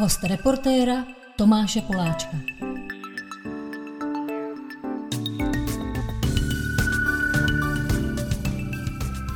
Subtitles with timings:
[0.00, 1.04] Host reportéra
[1.36, 2.36] Tomáše Poláčka.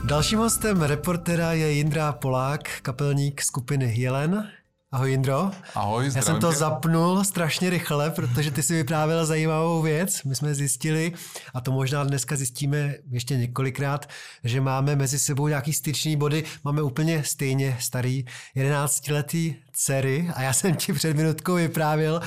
[0.04, 4.50] Dalším hostem reportera je Jindra Polák, kapelník skupiny Jelen.
[4.92, 5.50] Ahoj Jindro.
[5.74, 6.58] Ahoj, Já jsem to tě.
[6.58, 10.22] zapnul strašně rychle, protože ty si vyprávěl zajímavou věc.
[10.22, 11.12] My jsme zjistili,
[11.54, 14.08] a to možná dneska zjistíme ještě několikrát,
[14.44, 16.44] že máme mezi sebou nějaký styční body.
[16.64, 18.24] Máme úplně stejně starý
[18.56, 22.20] 11-letý dcery a já jsem ti před minutkou vyprávěl,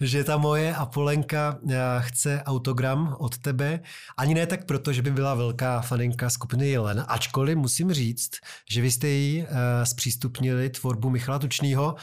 [0.00, 3.80] že ta moje Apolenka eh, chce autogram od tebe.
[4.16, 8.30] Ani ne tak proto, že by byla velká faninka skupiny Jelen, ačkoliv musím říct,
[8.70, 11.94] že vy jste jí eh, zpřístupnili tvorbu Michala Tučnýho,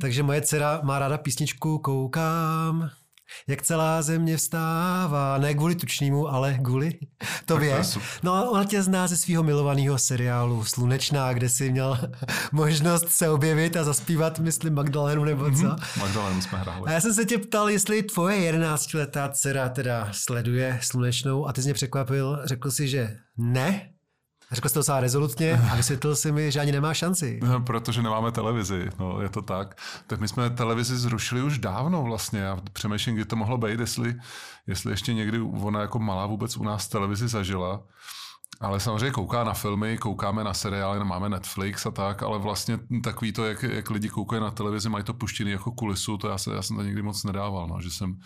[0.00, 2.90] takže moje dcera má ráda písničku Koukám
[3.48, 6.98] jak celá země vstává, ne kvůli tučnímu, ale kvůli
[7.44, 7.82] tobě.
[8.22, 11.98] No ona tě zná ze svého milovaného seriálu Slunečná, kde jsi měl
[12.52, 15.50] možnost se objevit a zaspívat, myslím, Magdalenu nebo co.
[15.50, 16.00] Mm-hmm.
[16.00, 16.82] Magdalenu jsme hráli.
[16.86, 21.62] A já jsem se tě ptal, jestli tvoje 11-letá dcera teda sleduje Slunečnou a ty
[21.62, 23.90] jsi mě překvapil, řekl si, že ne,
[24.52, 27.40] Řekl jsi to docela rezolutně a vysvětlil si mi, že ani nemá šanci.
[27.42, 29.80] No, protože nemáme televizi, no, je to tak.
[30.06, 34.14] Tak my jsme televizi zrušili už dávno vlastně a přemýšlím, kdy to mohlo být, jestli,
[34.66, 37.82] jestli ještě někdy ona jako malá vůbec u nás televizi zažila.
[38.60, 43.32] Ale samozřejmě kouká na filmy, koukáme na seriály, máme Netflix a tak, ale vlastně takový
[43.32, 46.54] to, jak, jak lidi koukají na televizi, mají to puštěný jako kulisu, to já, se,
[46.54, 48.20] já jsem to nikdy moc nedával, no, že jsem,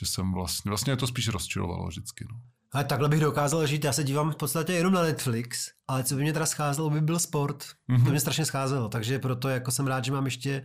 [0.00, 2.26] že jsem vlastně, vlastně to spíš rozčilovalo vždycky.
[2.30, 2.40] No.
[2.72, 6.14] Ale takhle bych dokázal žít, já se dívám v podstatě jenom na Netflix, ale co
[6.14, 7.64] by mě teda scházelo, by byl sport.
[7.90, 8.04] Mm-hmm.
[8.04, 10.64] To mě strašně scházelo, takže proto jako jsem rád, že mám ještě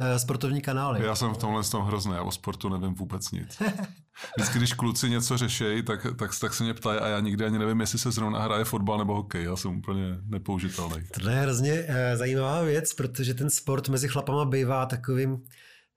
[0.00, 1.06] uh, sportovní kanály.
[1.06, 3.62] Já jsem v tomhle tom hrozný, já o sportu nevím vůbec nic.
[4.36, 7.58] Vždycky, když kluci něco řešejí, tak, tak, tak se mě ptají a já nikdy ani
[7.58, 9.44] nevím, jestli se zrovna hraje fotbal nebo hokej.
[9.44, 10.96] Já jsem úplně nepoužitelný.
[11.22, 15.42] To je hrozně uh, zajímavá věc, protože ten sport mezi chlapama bývá takovým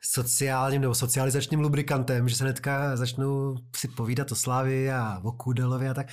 [0.02, 5.90] sociálním nebo socializačním lubrikantem, že se hnedka začnou si povídat o Slávy a o Kudelovi
[5.90, 6.08] a tak.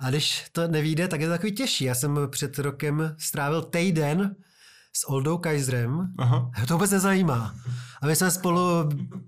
[0.00, 1.84] A když to nevíde, tak je to takový těžší.
[1.84, 4.36] Já jsem před rokem strávil týden
[4.92, 6.14] s Oldou Kaiserem.
[6.18, 6.50] Aha.
[6.68, 7.54] To vůbec nezajímá.
[8.02, 8.60] A my jsme spolu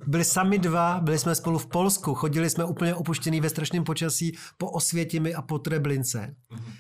[0.06, 4.36] byli sami dva, byli jsme spolu v Polsku, chodili jsme úplně opuštěný ve strašném počasí
[4.58, 6.34] po Osvětimi a po Treblince.
[6.50, 6.72] Mhm.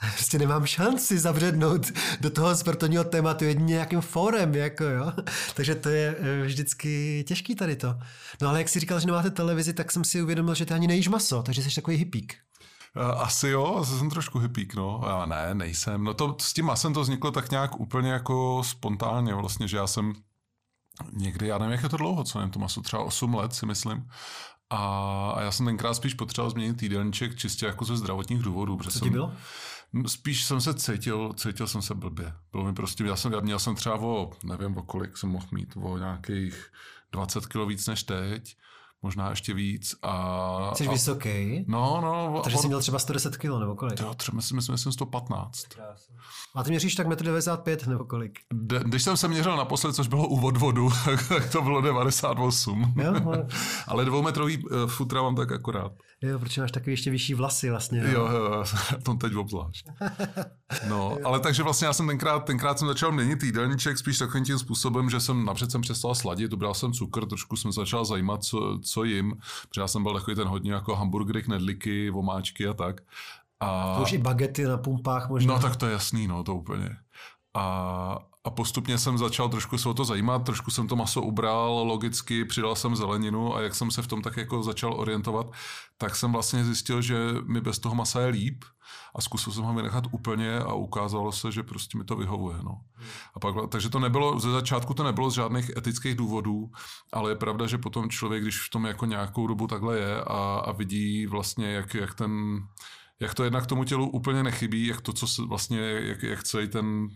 [0.00, 1.86] Prostě nemám šanci zavřednout
[2.20, 5.12] do toho sportovního tématu jedině nějakým fórem, jako jo.
[5.54, 7.94] Takže to je eh, vždycky těžký tady to.
[8.40, 10.86] No ale jak jsi říkal, že nemáte televizi, tak jsem si uvědomil, že ty ani
[10.86, 12.34] nejíš maso, takže jsi takový hippík.
[12.96, 15.00] Eh, asi jo, jsem trošku hippík, no.
[15.06, 16.04] Já ne, nejsem.
[16.04, 19.86] No to s tím masem to vzniklo tak nějak úplně jako spontánně vlastně, že já
[19.86, 20.12] jsem
[21.12, 23.66] někdy, já nevím, jak je to dlouho, co nevím, to maso třeba 8 let si
[23.66, 24.06] myslím.
[24.70, 24.76] A,
[25.36, 28.78] a já jsem tenkrát spíš potřeboval změnit týdenček čistě jako ze zdravotních důvodů.
[28.90, 29.32] Co ti bylo?
[30.06, 32.32] Spíš jsem se cítil, cítil jsem se blbě.
[32.52, 35.46] Bylo mi prostě, já jsem, já měl jsem třeba o, nevím o kolik jsem mohl
[35.52, 36.72] mít, o nějakých
[37.12, 38.56] 20 kg víc než teď
[39.02, 39.94] možná ještě víc.
[40.02, 41.64] A, Jsi a, vysoký?
[41.68, 42.40] No, no.
[42.44, 44.00] Takže jsi měl třeba 110 kg nebo kolik?
[44.00, 45.66] Jo, třeba myslím, myslím, myslím 115.
[46.54, 48.38] A ty měříš tak 1,95 m nebo kolik?
[48.52, 50.90] De, když jsem se měřil naposled, což bylo u odvodu,
[51.28, 52.94] tak to bylo 98.
[52.96, 53.46] Jo, ale...
[53.86, 55.92] ale dvoumetrový uh, futra mám tak akorát.
[56.22, 58.02] Jo, protože máš takový ještě vyšší vlasy vlastně.
[58.12, 58.64] Jo, jo,
[59.02, 59.88] to teď obzvlášť.
[60.88, 64.58] No, ale takže vlastně já jsem tenkrát, tenkrát jsem začal měnit jídelníček spíš takovým tím
[64.58, 68.78] způsobem, že jsem napřed jsem přestal sladit, ubral jsem cukr, trošku jsem začal zajímat, co,
[68.82, 69.34] co jim,
[69.68, 73.00] protože já jsem byl takový ten hodně jako hamburgery, knedliky, vomáčky a tak.
[73.60, 73.94] A...
[73.96, 75.54] To už i bagety na pumpách možná.
[75.54, 76.96] No tak to je jasný, no to úplně.
[77.54, 81.84] A, a postupně jsem začal trošku se o to zajímat, trošku jsem to maso ubral,
[81.86, 85.46] logicky přidal jsem zeleninu a jak jsem se v tom tak jako začal orientovat,
[85.98, 88.64] tak jsem vlastně zjistil, že mi bez toho masa je líp
[89.14, 92.56] a zkusil jsem ho vynechat úplně a ukázalo se, že prostě mi to vyhovuje.
[92.62, 92.80] No.
[93.34, 96.70] A pak, takže to nebylo, ze začátku to nebylo z žádných etických důvodů,
[97.12, 100.62] ale je pravda, že potom člověk, když v tom jako nějakou dobu takhle je a,
[100.66, 102.60] a vidí vlastně, jak, jak ten
[103.20, 106.68] jak to jednak tomu tělu úplně nechybí, jak to, co se vlastně, jak, jak celý
[106.68, 107.08] ten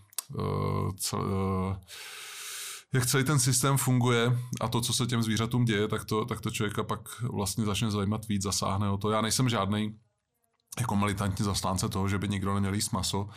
[0.99, 1.77] cel, uh,
[2.95, 6.41] jak celý ten systém funguje a to, co se těm zvířatům děje, tak to, tak
[6.41, 9.11] to člověka pak vlastně začne zajímat víc, zasáhne o to.
[9.11, 9.95] Já nejsem žádný
[10.81, 13.29] jako militantní zastánce toho, že by nikdo neměl jíst maso,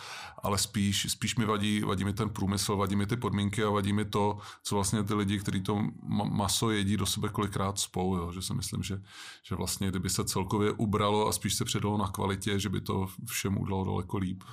[0.44, 3.94] ale spíš, spíš mi vadí, vadí mi ten průmysl, vadí mi ty podmínky a vadí
[3.94, 5.84] mi to, co vlastně ty lidi, kteří to
[6.24, 8.32] maso jedí do sebe kolikrát spou, jo?
[8.32, 9.02] že si myslím, že,
[9.44, 13.08] že vlastně kdyby se celkově ubralo a spíš se předalo na kvalitě, že by to
[13.26, 14.44] všem udalo daleko líp.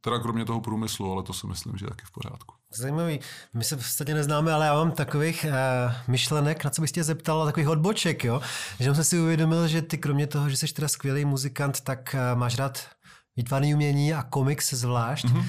[0.00, 2.54] Teda kromě toho průmyslu, ale to si myslím, že je taky v pořádku.
[2.74, 3.20] Zajímavý.
[3.54, 7.04] My se v podstatě neznáme, ale já mám takových uh, myšlenek, na co bych tě
[7.04, 8.40] zeptal, takových odboček, jo.
[8.80, 12.38] Že jsem si uvědomil, že ty kromě toho, že jsi teda skvělý muzikant, tak uh,
[12.38, 12.88] máš rád
[13.36, 15.24] výtvarný umění a komiks zvlášť.
[15.24, 15.44] Mm-hmm.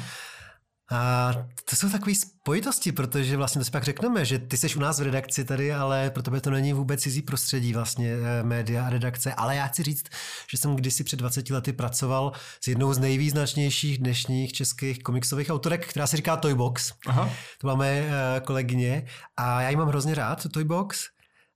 [0.91, 1.33] A
[1.69, 4.99] to jsou takové spojitosti, protože vlastně to si pak řekneme, že ty jsi u nás
[4.99, 8.89] v redakci tady, ale pro tebe to není vůbec cizí prostředí vlastně eh, média a
[8.89, 9.33] redakce.
[9.33, 10.05] Ale já chci říct,
[10.51, 12.31] že jsem kdysi před 20 lety pracoval
[12.63, 16.93] s jednou z nejvýznačnějších dnešních českých komiksových autorek, která se říká Toybox.
[17.07, 17.29] Aha.
[17.57, 18.11] To máme eh,
[18.45, 19.05] kolegyně
[19.37, 21.05] a já ji mám hrozně rád, Toybox,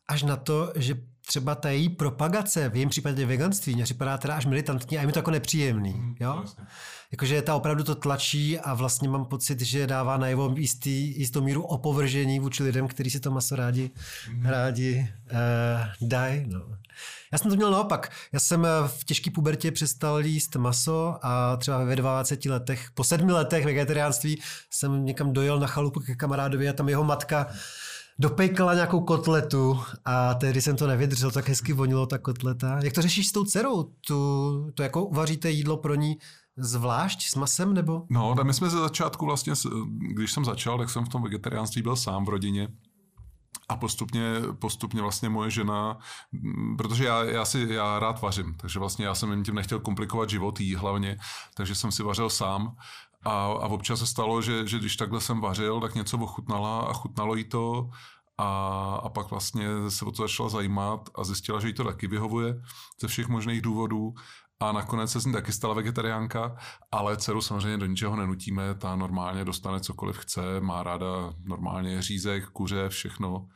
[0.07, 0.95] až na to, že
[1.25, 5.08] třeba ta její propagace, v jejím případě veganství, mě připadá teda až militantní a je
[5.08, 5.94] mi to jako nepříjemný.
[5.94, 6.34] Mm, jo?
[6.34, 6.64] Vlastně.
[7.12, 11.64] Jakože ta opravdu to tlačí a vlastně mám pocit, že dává najevo jistý, jistou míru
[11.64, 13.92] opovržení vůči lidem, kteří si to maso rádi,
[14.30, 14.46] mm.
[14.46, 16.46] rádi uh, dají.
[16.48, 16.62] No.
[17.31, 18.12] Já jsem to měl naopak.
[18.31, 23.04] Já jsem eh, v těžké pubertě přestal jíst maso a třeba ve 20 letech, po
[23.04, 27.48] sedmi letech vegetariánství jsem někam dojel na chalupu ke kamarádovi a tam jeho matka
[28.19, 32.80] dopejkala nějakou kotletu a tehdy jsem to nevydržel, tak hezky vonilo ta kotleta.
[32.83, 33.83] Jak to řešíš s tou dcerou?
[33.83, 36.18] Tu, to jako uvaříte jídlo pro ní
[36.57, 38.06] zvlášť s masem, nebo?
[38.10, 39.54] No, my jsme ze začátku vlastně,
[40.00, 42.68] když jsem začal, tak jsem v tom vegetariánství byl sám v rodině.
[43.69, 44.21] A postupně,
[44.60, 45.98] postupně vlastně moje žena,
[46.77, 50.30] protože já, já si já rád vařím, takže vlastně já jsem jim tím nechtěl komplikovat
[50.30, 51.18] život jí hlavně,
[51.54, 52.75] takže jsem si vařil sám
[53.25, 56.94] a, a občas se stalo, že, že když takhle jsem vařil, tak něco ochutnala a
[56.94, 57.90] chutnalo jí to.
[58.38, 58.48] A,
[59.04, 62.62] a pak vlastně se o to začala zajímat a zjistila, že jí to taky vyhovuje
[63.02, 64.14] ze všech možných důvodů.
[64.60, 66.56] A nakonec se z ní taky stala vegetariánka,
[66.92, 72.50] ale dceru samozřejmě do ničeho nenutíme, ta normálně dostane cokoliv chce, má ráda normálně řízek,
[72.50, 73.48] kuře, všechno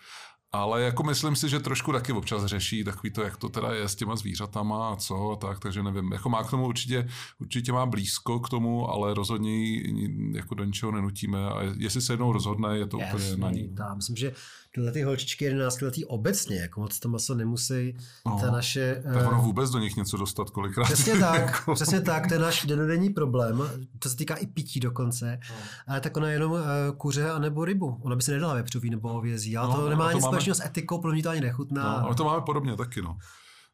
[0.51, 3.89] ale jako myslím si, že trošku taky občas řeší takový to, jak to teda je
[3.89, 6.11] s těma zvířatama a co a tak, takže nevím.
[6.11, 7.07] Jako má k tomu určitě,
[7.39, 12.13] určitě má blízko k tomu, ale rozhodně ji jako do ničeho nenutíme a jestli se
[12.13, 13.75] jednou rozhodne, je to Jasný, úplně na ní.
[13.79, 14.33] Já myslím, že
[14.71, 19.01] tyhle ty holčičky 11 letý obecně, jako moc to maso nemusí, no, ta naše...
[19.13, 20.83] Tak ono eh, vůbec do nich něco dostat kolikrát.
[20.83, 21.73] Přesně tak, jako.
[21.75, 23.61] přesně tak, to je náš denodenní problém,
[23.99, 25.55] to se týká i pití dokonce, no.
[25.87, 26.59] ale tak ona jenom uh,
[26.97, 30.23] kuře anebo rybu, ona by se nedala vepřový nebo hovězí, ale no, to nemá nic
[30.23, 31.83] společného s etikou, pro mě to ani nechutná.
[31.83, 33.17] No, ale to máme podobně taky, no.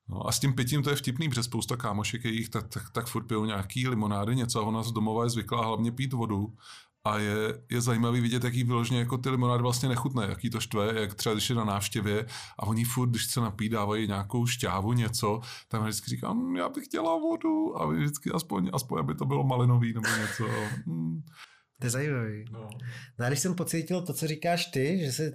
[0.10, 3.08] No a s tím pitím to je vtipný, protože spousta kámošek jejich tak, tak, tak
[3.08, 6.54] furt pijou nějaký limonády, něco a ona z domova je zvyklá hlavně pít vodu
[7.06, 7.36] a je,
[7.72, 11.34] je zajímavý vidět, jaký vyloženě jako ty limonády vlastně nechutné, jaký to štve, jak třeba
[11.34, 12.26] když je na návštěvě
[12.60, 16.70] a oni furt, když se napí, dávají nějakou šťávu, něco, tak vždycky říkám, hm, já
[16.70, 20.46] bych chtěla vodu a vždycky aspoň, aspoň aby to bylo malinový nebo něco.
[20.86, 21.22] Hmm.
[21.80, 22.46] To je zajímavý.
[22.52, 22.70] No.
[23.20, 25.32] no a když jsem pocítil to, co říkáš ty, že se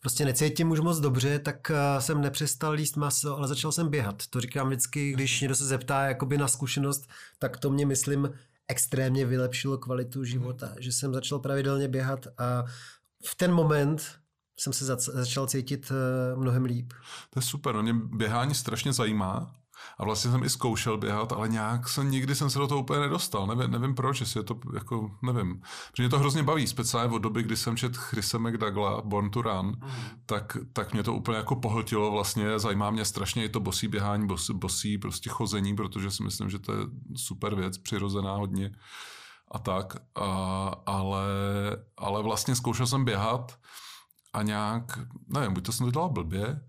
[0.00, 4.26] prostě necítím už moc dobře, tak eh, jsem nepřestal jíst maso, ale začal jsem běhat.
[4.30, 7.08] To říkám vždycky, když někdo se zeptá jakoby na zkušenost,
[7.38, 8.28] tak to mě myslím
[8.68, 12.64] extrémně vylepšilo kvalitu života, že jsem začal pravidelně běhat a
[13.26, 14.18] v ten moment
[14.60, 16.92] jsem se začal cítit eh, mnohem líp.
[17.30, 19.54] To je super, no mě běhání strašně zajímá
[19.98, 23.00] a vlastně jsem i zkoušel běhat, ale nějak jsem, nikdy jsem se do toho úplně
[23.00, 23.46] nedostal.
[23.46, 25.60] Nevím, nevím proč, jestli je to jako, nevím.
[25.90, 29.42] Protože mě to hrozně baví, speciálně od doby, kdy jsem čet Chrise McDougla, Born to
[29.42, 29.90] Run, mm.
[30.26, 32.58] tak, tak mě to úplně jako pohltilo vlastně.
[32.58, 36.58] Zajímá mě strašně i to bosí běhání, bosí, bosí prostě chození, protože si myslím, že
[36.58, 36.78] to je
[37.16, 38.70] super věc, přirozená hodně
[39.50, 39.96] a tak.
[40.14, 40.26] A,
[40.86, 41.26] ale,
[41.96, 43.58] ale vlastně zkoušel jsem běhat
[44.32, 44.98] a nějak,
[45.28, 46.60] nevím, buď to jsem to dělal blbě,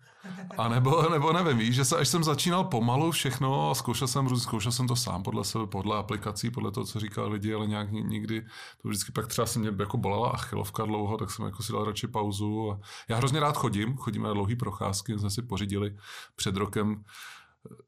[0.58, 4.38] a nebo, nebo nevím, víš, že se, až jsem začínal pomalu všechno a zkoušel jsem,
[4.38, 7.92] zkoušel jsem to sám podle sebe, podle aplikací, podle toho, co říkal lidi, ale nějak
[7.92, 8.42] nikdy,
[8.82, 11.84] to vždycky pak třeba se mě jako bolela achilovka dlouho, tak jsem jako si dal
[11.84, 12.72] radši pauzu.
[12.72, 15.98] A já hrozně rád chodím, chodíme na dlouhý procházky, jsme si pořídili
[16.36, 17.04] před rokem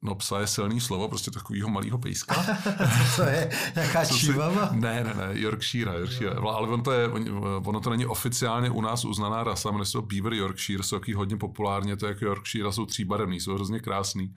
[0.01, 2.36] No psa je silný slovo, prostě takovýho malého pejska.
[3.16, 4.70] to je nějaká čívava?
[4.72, 6.36] Ne, ne, ne, Yorkshire, Yorkshire.
[6.36, 6.50] No.
[6.50, 7.08] Ale on to je,
[7.42, 11.13] ono to není oficiálně u nás uznaná rasa, jmenuje se to Beaver Yorkshire, jsou taky
[11.13, 14.34] hodně populárně, to je jako Yorkshire, jsou tříbarevný, jsou hrozně krásný.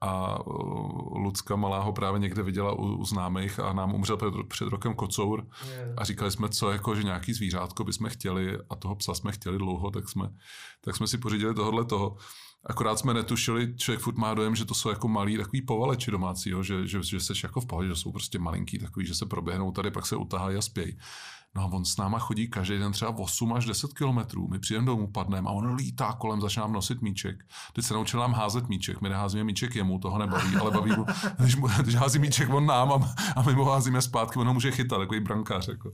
[0.00, 0.38] A
[1.14, 4.94] Lucka Malá ho právě někde viděla u, u známých a nám umřel před, před rokem
[4.94, 5.46] kocour
[5.96, 9.58] a říkali jsme, co jako, že nějaký zvířátko bychom chtěli a toho psa jsme chtěli
[9.58, 10.28] dlouho, tak jsme,
[10.80, 12.16] tak jsme si pořídili tohle toho.
[12.66, 16.50] Akorát jsme netušili, člověk furt má dojem, že to jsou jako malí takový povaleči domácí,
[16.50, 16.62] jo?
[16.62, 19.72] že, že, že seš jako v pohodě, že jsou prostě malinký takový, že se proběhnou
[19.72, 20.98] tady, pak se utahají a spějí.
[21.56, 24.48] No a on s náma chodí každý den třeba 8 až 10 kilometrů.
[24.48, 27.44] My přijdeme domů, padneme a on lítá kolem, začne nám nosit míček.
[27.72, 29.00] Teď se naučil nám házet míček.
[29.00, 31.06] My neházíme míček jemu, toho nebaví, ale baví mu,
[31.38, 34.54] když, mu, když hází míček on nám a, a my mu házíme zpátky, on ho
[34.54, 35.68] může chytat, takový brankář.
[35.68, 35.92] Jako.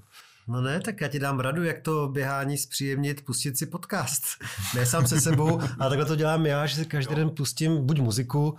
[0.49, 4.23] No ne, tak já ti dám radu, jak to běhání zpříjemnit, pustit si podcast.
[4.75, 7.99] Ne sám se sebou, ale takhle to dělám já, že si každý den pustím buď
[8.01, 8.59] muziku,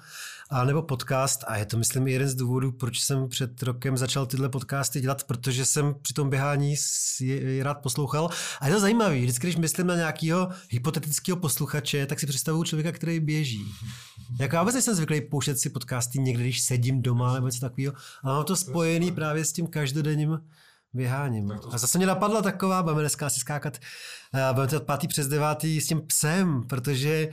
[0.50, 4.26] a nebo podcast a je to myslím jeden z důvodů, proč jsem před rokem začal
[4.26, 6.76] tyhle podcasty dělat, protože jsem při tom běhání
[7.20, 12.20] je rád poslouchal a je to zajímavé, vždycky když myslím na nějakého hypotetického posluchače, tak
[12.20, 13.66] si představuju člověka, který běží.
[14.40, 17.94] Jako já vůbec jsem zvyklý pouštět si podcasty někdy, když sedím doma nebo něco takového,
[18.24, 20.40] ale mám to spojený právě s tím každodenním
[20.94, 21.52] běháním.
[21.72, 23.78] A zase mě napadla taková, budeme dneska asi skákat,
[24.34, 27.30] uh, budeme to pátý přes devátý s tím psem, protože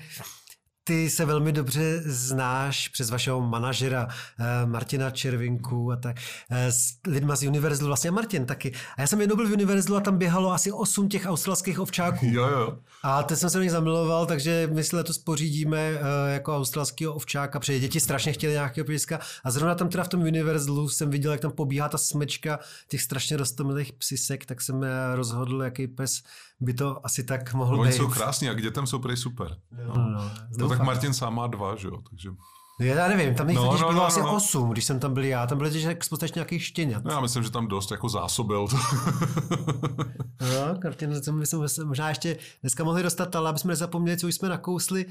[0.90, 6.16] ty se velmi dobře znáš přes vašeho manažera eh, Martina Červinku a tak
[6.50, 8.72] eh, s lidma z Universalu, vlastně Martin taky.
[8.96, 12.26] A já jsem jednou byl v Universalu a tam běhalo asi osm těch australských ovčáků.
[12.26, 12.78] Jo, jo.
[13.02, 17.60] A teď jsem se nich zamiloval, takže my si letos pořídíme eh, jako australského ovčáka,
[17.60, 19.20] protože děti strašně chtěli nějakého pejska.
[19.44, 23.02] A zrovna tam teda v tom Universalu jsem viděl, jak tam pobíhá ta smečka těch
[23.02, 26.22] strašně rostomilých psisek, tak jsem rozhodl, jaký pes
[26.60, 27.88] by to asi tak mohl no, být.
[27.88, 29.56] Oni jsou krásní a k dětem jsou prej super.
[29.86, 30.30] No, no, no.
[30.58, 32.30] no tak Martin sám má dva, že jo, takže...
[32.80, 34.34] Já nevím, tam jich No, no, no, bylo no, asi no.
[34.36, 35.46] osm, když jsem tam byl já.
[35.46, 37.04] Tam byly těž skutečně nějakých štěňat.
[37.04, 38.66] No, já myslím, že tam dost jako zásobil.
[40.40, 44.18] No, Martin, to my jsme se možná ještě dneska mohli dostat, ale aby jsme nezapomněli,
[44.18, 45.06] co už jsme nakousli.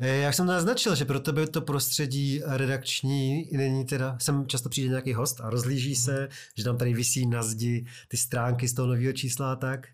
[0.00, 4.68] Eh, Jak jsem to naznačil, že pro tebe to prostředí redakční není teda, sem často
[4.68, 8.74] přijde nějaký host a rozlíží se, že tam tady visí na zdi ty stránky z
[8.74, 9.88] toho nového čísla a tak.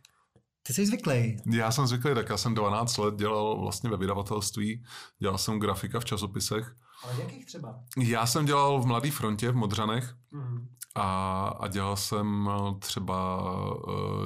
[0.69, 1.37] Ty jsi zvyklý.
[1.53, 4.85] já jsem zvyklý, tak já jsem 12 let dělal vlastně ve vydavatelství,
[5.19, 6.77] dělal jsem grafika v časopisech.
[7.05, 7.81] Ale jakých třeba?
[7.99, 10.69] Já jsem dělal v Mladé frontě v Modřanech Mm.
[10.95, 13.41] a, a dělal jsem eh, třeba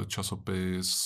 [0.01, 0.97] eh, časopis,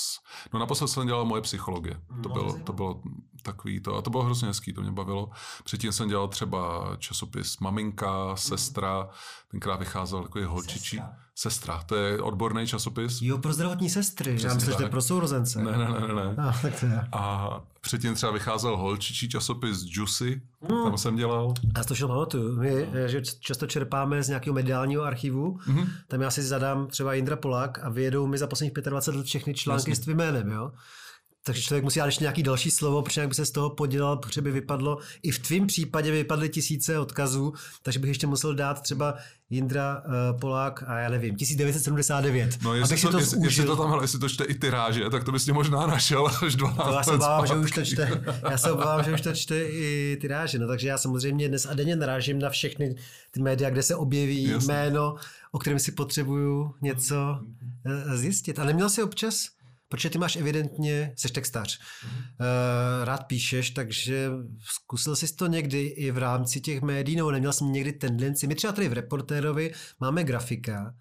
[0.53, 1.95] no naposled jsem dělal moje psychologie.
[2.23, 3.03] To No, bylo, to bylo
[3.47, 5.31] takový to, a to bylo hrozně hezký, to mě bavilo.
[5.65, 9.09] Předtím jsem dělal třeba časopis Maminka, Sestra,
[9.51, 10.97] tenkrát vycházel takový holčičí.
[10.97, 11.17] Sestra.
[11.39, 13.23] Sestra, to je odborný časopis.
[13.23, 14.31] Jo, pro zdravotní sestry.
[14.31, 15.63] já Přesně myslím, že to je pro sourozence.
[15.63, 16.35] Ne, ne, ne, ne, ne.
[16.39, 17.09] Ah, tak to je.
[17.13, 17.49] A
[17.81, 20.85] předtím třeba vycházel holčičí časopis Juicy, Hmm.
[20.85, 21.55] tam jsem dělal.
[21.77, 22.57] Já to všechno pamatuju.
[22.61, 25.87] My eh, že často čerpáme z nějakého mediálního archivu, Mhm.
[26.09, 29.55] tam já si zadám třeba Jindra Polák a vyjedou mi za posledních 25 let všechny
[29.55, 29.97] články Jasně.
[29.97, 30.73] s tvým jménem, jo?
[31.47, 34.17] Takže člověk musí dát ještě nějaký další slovo, protože jak by se z toho podělal,
[34.17, 38.55] protože by vypadlo, i v tvém případě by vypadly tisíce odkazů, takže bych ještě musel
[38.55, 39.15] dát třeba
[39.51, 43.77] Jindra uh, Polák a já nevím, 1979, No, jestli si to, to jestli, jestli to
[43.77, 46.77] tam, hele, jestli to čte i tyráže, tak to bys tě možná našel až 12
[46.77, 49.65] To já se obávám, že už to čte, já se obávám, že už to čte
[49.65, 52.95] i tyráže, no takže já samozřejmě dnes a denně narážím na všechny
[53.31, 54.75] ty média, kde se objeví Jasně.
[54.75, 55.15] jméno,
[55.53, 57.41] o kterém si potřebuju něco
[57.85, 58.59] eh, zjistit.
[58.59, 59.56] A neměl jsi občas,
[59.89, 64.31] protože ty máš evidentně, jsi textař, eh, rád píšeš, takže
[64.65, 68.55] zkusil jsi to někdy i v rámci těch médií, nebo neměl jsi někdy tendenci, my
[68.55, 70.95] třeba tady v Reportérovi máme grafika,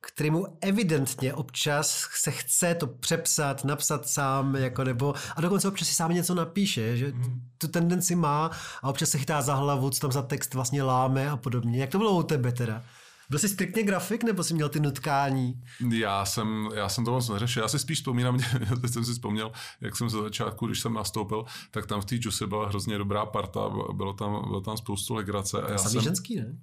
[0.00, 5.94] kterému evidentně občas se chce to přepsat, napsat sám, jako nebo, a dokonce občas si
[5.94, 7.12] sám něco napíše, že
[7.58, 8.50] tu tendenci má
[8.82, 11.80] a občas se chytá za hlavu, co tam za text vlastně láme a podobně.
[11.80, 12.84] Jak to bylo u tebe teda?
[13.30, 15.62] Byl jsi striktně grafik, nebo jsi měl ty nutkání?
[15.92, 17.62] Já jsem, já jsem to moc neřešil.
[17.62, 18.38] Já si spíš vzpomínám,
[18.80, 22.14] teď jsem si vzpomněl, jak jsem ze začátku, když jsem nastoupil, tak tam v té
[22.14, 23.60] Juicy byla hrozně dobrá parta,
[23.92, 25.62] bylo tam, bylo tam spoustu legrace.
[25.62, 26.58] A já Samý jsem, ženský, ne?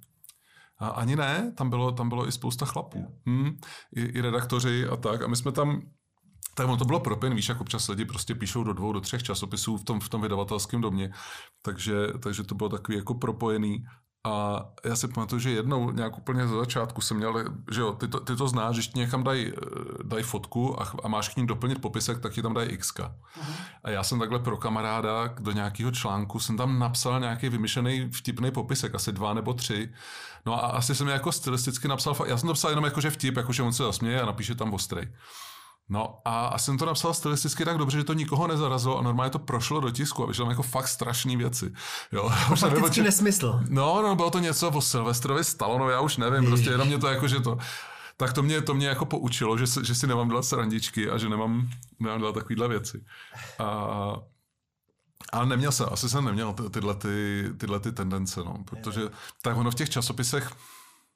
[0.78, 3.20] A ani ne, tam bylo, tam bylo i spousta chlapů.
[3.26, 3.56] Hmm,
[3.96, 5.22] i, I redaktoři a tak.
[5.22, 5.82] A my jsme tam
[6.54, 9.22] tak ono to bylo propin, víš, jak občas lidi prostě píšou do dvou, do třech
[9.22, 11.10] časopisů v tom, v tom vydavatelském domě,
[11.62, 13.84] takže, takže to bylo takový jako propojený.
[14.28, 18.08] A já si pamatuju, že jednou nějak úplně ze začátku jsem měl, že jo, ty
[18.08, 19.52] to, ty to znáš, že ti někam dají
[20.02, 22.92] daj fotku a, a máš k ní doplnit popisek, tak ti tam dají x.
[23.84, 28.50] A já jsem takhle pro kamaráda do nějakého článku jsem tam napsal nějaký vymyšlený vtipný
[28.50, 29.92] popisek, asi dva nebo tři.
[30.46, 33.36] No a asi jsem jako stylisticky napsal, já jsem to psal jenom jako, že vtip,
[33.36, 35.08] jako že on se zasměje a napíše tam ostrej.
[35.88, 39.30] No a, a jsem to napsal stylisticky tak dobře, že to nikoho nezarazilo a normálně
[39.30, 41.72] to prošlo do tisku a vyšlo tam jako fakt strašný věci.
[42.12, 43.60] Jo, už nevím, čem- nesmysl.
[43.68, 47.08] No, no, bylo to něco o Silvestrovi Stalonovi, já už nevím, prostě jenom mě to
[47.08, 47.58] jako, že to...
[48.16, 51.18] Tak to mě, to mě jako poučilo, že, si, že si nemám dělat srandičky a
[51.18, 51.68] že nemám,
[52.00, 53.04] nemám dělat takovýhle věci.
[53.58, 54.16] A,
[55.32, 59.00] ale neměl jsem, asi jsem neměl ty, tyhle, ty, tyhle ty tendence, no, protože
[59.42, 60.52] tak ono v těch časopisech,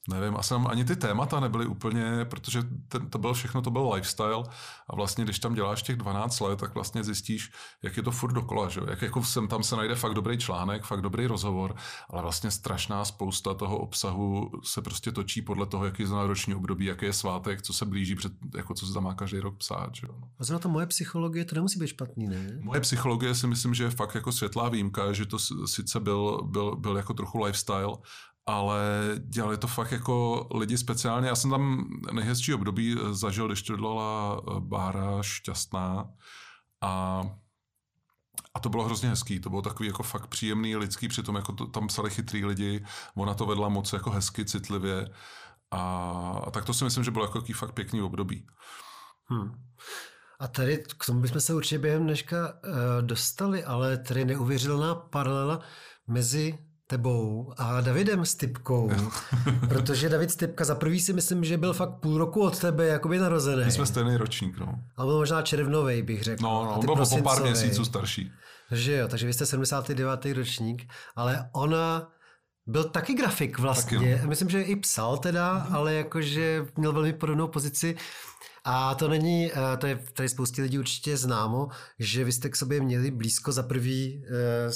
[0.08, 3.92] nevím, asi tam ani ty témata nebyly úplně, protože ten, to bylo všechno, to byl
[3.94, 4.42] lifestyle
[4.88, 8.32] a vlastně, když tam děláš těch 12 let, tak vlastně zjistíš, jak je to furt
[8.32, 8.80] dokola, že?
[8.90, 11.74] jak jako sem tam se najde fakt dobrý článek, fakt dobrý rozhovor,
[12.10, 16.84] ale vlastně strašná spousta toho obsahu se prostě točí podle toho, jaký je nároční období,
[16.84, 19.94] jaký je svátek, co se blíží, před, jako co se tam má každý rok psát.
[19.94, 20.06] Že?
[20.06, 20.28] no.
[20.38, 22.58] A zrovna to moje psychologie, to nemusí být špatný, ne?
[22.60, 26.76] Moje psychologie si myslím, že je fakt jako světlá výjimka, že to sice byl, byl,
[26.76, 27.96] byl jako trochu lifestyle,
[28.46, 28.80] ale
[29.18, 31.28] dělali to fakt jako lidi speciálně.
[31.28, 36.08] Já jsem tam nejhezčí období zažil, když to dělala eh, Bára Šťastná
[36.82, 37.22] a
[38.54, 41.66] a to bylo hrozně hezký, to bylo takový jako fakt příjemný, lidský, přitom jako to,
[41.66, 42.84] tam psali chytrý lidi,
[43.14, 45.08] ona to vedla moc jako hezky, citlivě
[45.70, 45.80] a,
[46.46, 48.46] a tak to si myslím, že bylo jako takový fakt pěkný období.
[49.24, 49.52] Hmm.
[50.40, 55.60] A tady k tomu bychom se určitě během dneška uh, dostali, ale tady neuvěřitelná paralela
[56.06, 56.58] mezi
[56.92, 58.90] tebou a Davidem Stipkou,
[59.68, 63.18] protože David Stipka za prvý si myslím, že byl fakt půl roku od tebe jakoby
[63.18, 63.64] narozený.
[63.64, 64.74] My jsme stejný ročník, no.
[64.96, 66.42] A byl možná červnový, bych řekl.
[66.42, 68.32] No, no, byl o pár měsíců starší.
[68.70, 70.24] Že jo, takže vy jste 79.
[70.34, 72.12] ročník, ale ona
[72.66, 73.98] byl taky grafik vlastně.
[73.98, 75.74] Taky, Taky, Myslím, že i psal teda, mm-hmm.
[75.74, 77.96] ale jakože měl velmi podobnou pozici.
[78.64, 81.68] A to není, eh, to je tady spoustě lidí určitě známo,
[81.98, 84.72] že vy jste k sobě měli blízko za prvý, eh,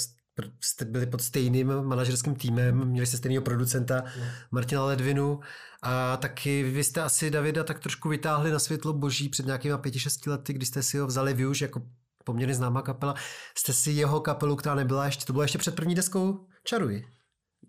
[0.61, 4.03] jste byli pod stejným manažerským týmem, měli jste stejného producenta
[4.51, 5.39] Martina Ledvinu
[5.83, 9.99] a taky vy jste asi Davida tak trošku vytáhli na světlo boží před nějakýma pěti,
[9.99, 11.81] šesti lety, kdy jste si ho vzali vy už jako
[12.23, 13.15] poměrně známá kapela,
[13.57, 16.47] jste si jeho kapelu, která nebyla ještě, to bylo ještě před první deskou?
[16.63, 17.16] Čaruj.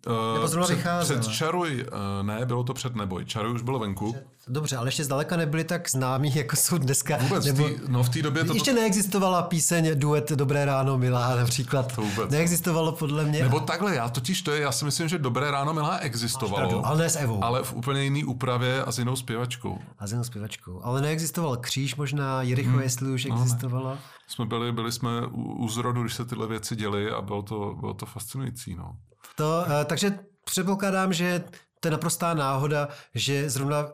[0.06, 3.24] Uh, Nebo zrovna před, před Čaruj, uh, ne, bylo to před Neboj.
[3.24, 4.16] Čaruj už bylo venku.
[4.48, 7.16] Dobře, ale ještě zdaleka nebyli tak známí, jako jsou dneska.
[7.16, 7.64] Vůbec, nebo...
[7.64, 8.54] v tý, no v té době to...
[8.54, 11.94] Ještě neexistovala píseň Duet Dobré ráno, milá například.
[11.94, 12.30] To vůbec.
[12.30, 13.42] Neexistovalo podle mě.
[13.42, 16.56] Nebo takhle, já totiž to je, já si myslím, že Dobré ráno milá existovalo.
[16.56, 17.44] Pravdu, ale ne s Evou.
[17.44, 19.78] Ale v úplně jiný úpravě a s jinou zpěvačkou.
[19.98, 20.80] A s jinou zpěvačkou.
[20.84, 22.82] Ale neexistoval kříž možná, Jericho, hmm.
[22.82, 23.98] jestli už existovala.
[24.28, 27.76] Jsme byli, byli jsme u, u zrodu, když se tyhle věci děly a bylo to,
[27.80, 28.74] bylo to fascinující.
[28.74, 28.96] No.
[29.44, 31.44] Eh, takže předpokládám, že
[31.80, 33.86] to je naprostá náhoda, že zrovna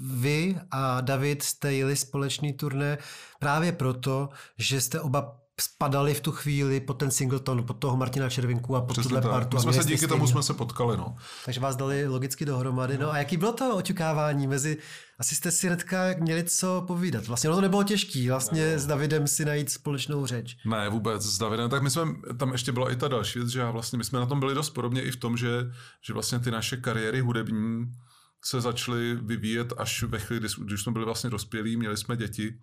[0.00, 2.98] vy a David jste jeli společný turné
[3.38, 4.28] právě proto,
[4.58, 8.80] že jste oba spadali v tu chvíli pod ten singleton, pod toho Martina Červinku a
[8.80, 9.30] pod Přesně tuhle tak.
[9.30, 9.56] partu.
[9.56, 10.96] My jsme se díky tomu jsme se potkali.
[10.96, 11.16] No.
[11.44, 12.98] Takže vás dali logicky dohromady.
[12.98, 14.76] No a jaký bylo to oťukávání mezi...
[15.18, 17.26] Asi jste si hnedka měli co povídat.
[17.26, 20.56] Vlastně ono to nebylo těžký, vlastně s Davidem si najít společnou řeč.
[20.64, 21.70] Ne, vůbec s Davidem.
[21.70, 22.02] Tak my jsme,
[22.38, 24.54] tam ještě byla i ta další věc, že já vlastně, my jsme na tom byli
[24.54, 25.48] dost podobně i v tom, že,
[26.06, 27.86] že vlastně ty naše kariéry hudební
[28.44, 32.54] se začaly vyvíjet až ve chvíli, kdy, když jsme byli vlastně dospělí, měli jsme děti.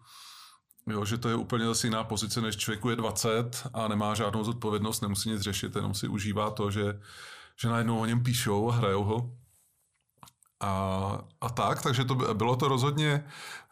[0.88, 4.44] Jo, že to je úplně zase jiná pozice, než člověku je 20 a nemá žádnou
[4.44, 7.00] zodpovědnost, nemusí nic řešit, jenom si užívá to, že,
[7.56, 9.32] že najednou o něm píšou a hrajou ho.
[10.60, 13.24] A, a tak, takže to by- bylo to rozhodně,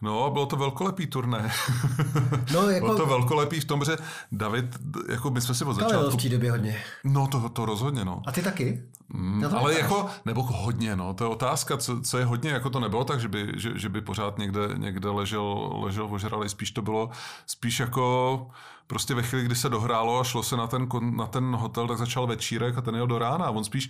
[0.02, 1.52] no, bylo to velkolepý turné.
[2.54, 3.98] No, jako- bylo to velkolepý v tom, že
[4.32, 4.66] David,
[5.10, 6.18] jako my jsme si od začátku...
[6.18, 6.84] v té době hodně.
[7.04, 8.22] No, to, to rozhodně, no.
[8.28, 8.84] A ty taky?
[9.10, 12.80] Mm, ale jako, nebo hodně, no, to je otázka, co, co je hodně, jako to
[12.80, 16.82] nebylo tak, že by, že, že by pořád někde, někde ležel, ležel ožralý, spíš to
[16.82, 17.10] bylo,
[17.46, 18.48] spíš jako
[18.88, 21.98] prostě ve chvíli, kdy se dohrálo a šlo se na ten, na ten hotel, tak
[21.98, 23.50] začal večírek a ten jel do rána.
[23.50, 23.90] On spíš,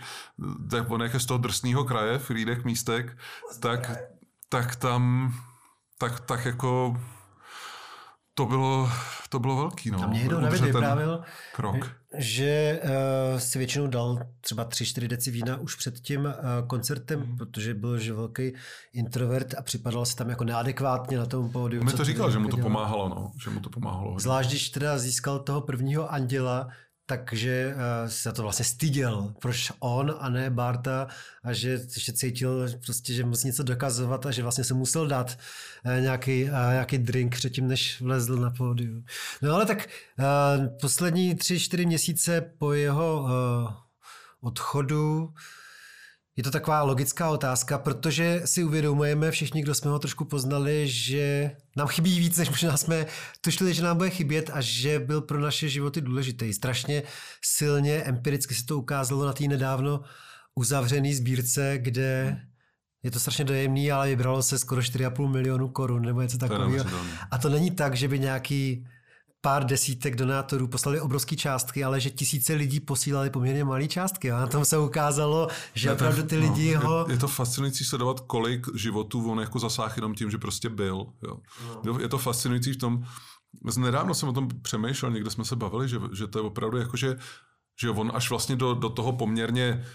[0.69, 3.17] tak on jak je z toho drsného kraje, Frýdek, Místek,
[3.59, 3.91] tak,
[4.49, 5.33] tak tam,
[5.97, 6.97] tak, tak jako
[8.33, 8.89] to bylo,
[9.29, 10.03] to bylo velký, no.
[10.03, 10.75] A mě jednou David
[11.55, 11.91] Krok.
[12.17, 17.37] Že uh, si většinou dal třeba 3-4 deci vína už před tím uh, koncertem, Mhm.
[17.37, 18.53] protože byl že velký
[18.93, 21.81] introvert a připadal si tam jako neadekvátně na tom pódiu.
[21.81, 22.69] On mi to říkal, že mu to dělal.
[22.71, 23.31] pomáhalo, no.
[23.43, 24.19] Že mu to pomáhalo.
[24.19, 26.67] Zvlášť, když teda získal toho prvního anděla,
[27.05, 29.33] takže uh, se to vlastně styděl.
[29.41, 31.07] Proč on a ne Barta
[31.43, 35.37] a že ještě cítil prostě, že musí něco dokazovat a že vlastně se musel dát
[35.85, 39.05] uh, nějaký, uh, nějaký drink předtím, než vlezl na pódium.
[39.41, 39.87] No ale tak
[40.19, 43.29] uh, poslední tři, čtyři měsíce po jeho uh,
[44.41, 45.33] odchodu
[46.37, 51.51] je to taková logická otázka, protože si uvědomujeme všichni, kdo jsme ho trošku poznali, že
[51.77, 53.05] nám chybí víc, než možná jsme
[53.41, 56.53] tušili, že nám bude chybět a že byl pro naše životy důležitý.
[56.53, 57.03] Strašně
[57.41, 60.01] silně, empiricky se to ukázalo na té nedávno
[60.55, 62.41] uzavřený sbírce, kde
[63.03, 66.85] je to strašně dojemný, ale vybralo se skoro 4,5 milionu korun nebo něco takového.
[67.31, 68.87] A to není tak, že by nějaký
[69.45, 74.31] pár desítek donátorů poslali obrovské částky, ale že tisíce lidí posílali poměrně malé částky.
[74.31, 77.05] A na tom se ukázalo, že je- opravdu ty lidi no, ho...
[77.07, 81.05] Je, je to fascinující sledovat, kolik životů on jako zasáhl jenom tím, že prostě byl.
[81.27, 81.37] Jo.
[81.85, 83.05] Jo, Je to fascinující v tom,
[83.77, 86.97] nedávno jsem o tom přemýšlel, někde jsme se bavili, že, že to je opravdu jako,
[86.97, 87.15] že,
[87.81, 89.85] že on až vlastně do, do toho poměrně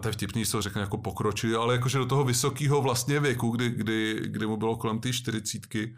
[0.00, 3.70] to je vtipný, to řekne jako pokročilý, ale jakože do toho vysokého vlastně věku, kdy,
[3.70, 5.96] kdy, kdy mu bylo kolem té čtyřicítky,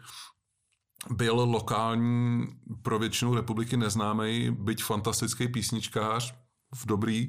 [1.09, 2.47] byl lokální
[2.81, 6.35] pro většinu republiky neznámý, byť fantastický písničkář,
[6.75, 7.27] v dobrý,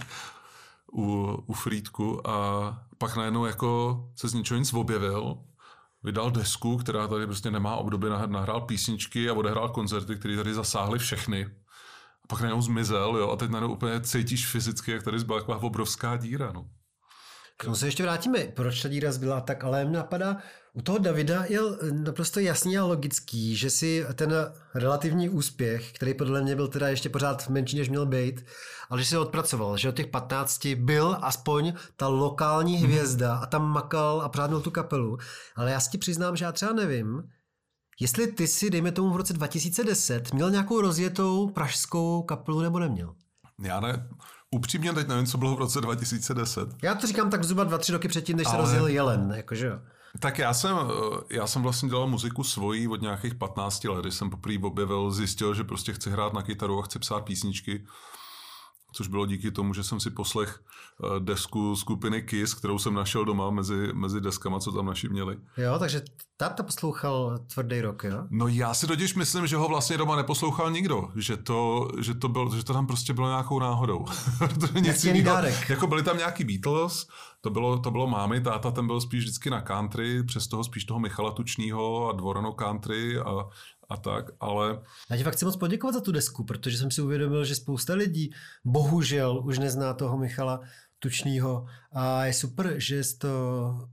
[0.92, 5.38] u, u Frýdku a pak najednou jako se z ničeho nic objevil,
[6.02, 10.54] vydal desku, která tady prostě nemá období, nah- nahrál písničky a odehrál koncerty, které tady
[10.54, 11.44] zasáhly všechny.
[12.24, 16.16] A pak najednou zmizel, jo, a teď najednou úplně cítíš fyzicky, jak tady zbyla obrovská
[16.16, 16.66] díra, no.
[17.56, 20.36] K tomu se ještě vrátíme, proč ta díra zbyla tak, ale mě napadá,
[20.72, 21.60] u toho Davida je
[21.92, 24.34] naprosto jasný a logický, že si ten
[24.74, 28.46] relativní úspěch, který podle mě byl teda ještě pořád menší, než měl být,
[28.90, 33.46] ale že si ho odpracoval, že od těch 15 byl aspoň ta lokální hvězda a
[33.46, 35.18] tam makal a pořád měl tu kapelu.
[35.56, 37.22] Ale já si ti přiznám, že já třeba nevím,
[38.00, 43.14] jestli ty si, dejme tomu v roce 2010, měl nějakou rozjetou pražskou kapelu nebo neměl.
[43.62, 44.08] Já ne,
[44.54, 46.68] Upřímně teď nevím, co bylo v roce 2010.
[46.82, 48.62] Já to říkám tak zhruba dva, tři roky předtím, než se Ale...
[48.62, 49.78] rozjel Jelen, jakože jo.
[50.20, 54.14] Tak já jsem, eh, já jsem vlastně dělal muziku svojí od nějakých 15 let, když
[54.14, 57.84] jsem poprvé objevil, zjistil, že prostě chci hrát na kytaru a chci psát písničky
[58.94, 63.24] což bylo díky tomu, že jsem si poslech eh, desku skupiny Kiss, kterou jsem našel
[63.24, 65.36] doma mezi, mezi deskama, co tam naši měli.
[65.56, 66.02] Jo, takže
[66.36, 68.26] táta poslouchal tvrdý rok, jo?
[68.30, 72.28] No já si totiž myslím, že ho vlastně doma neposlouchal nikdo, že to, že to,
[72.28, 74.04] byl, že to tam prostě bylo nějakou náhodou.
[74.80, 77.06] Nic jiného, jako byli tam nějaký Beatles,
[77.40, 80.84] to bylo, to bylo mámy, táta ten byl spíš vždycky na country, přes toho spíš
[80.84, 83.46] toho Michala Tučního a Dvorano country a,
[83.88, 84.80] a tak, ale...
[85.10, 87.94] Já ti fakt chci moc poděkovat za tu desku, protože jsem si uvědomil, že spousta
[87.94, 88.30] lidí
[88.64, 90.60] bohužel už nezná toho Michala
[90.98, 93.28] Tučního a je super, že jsi to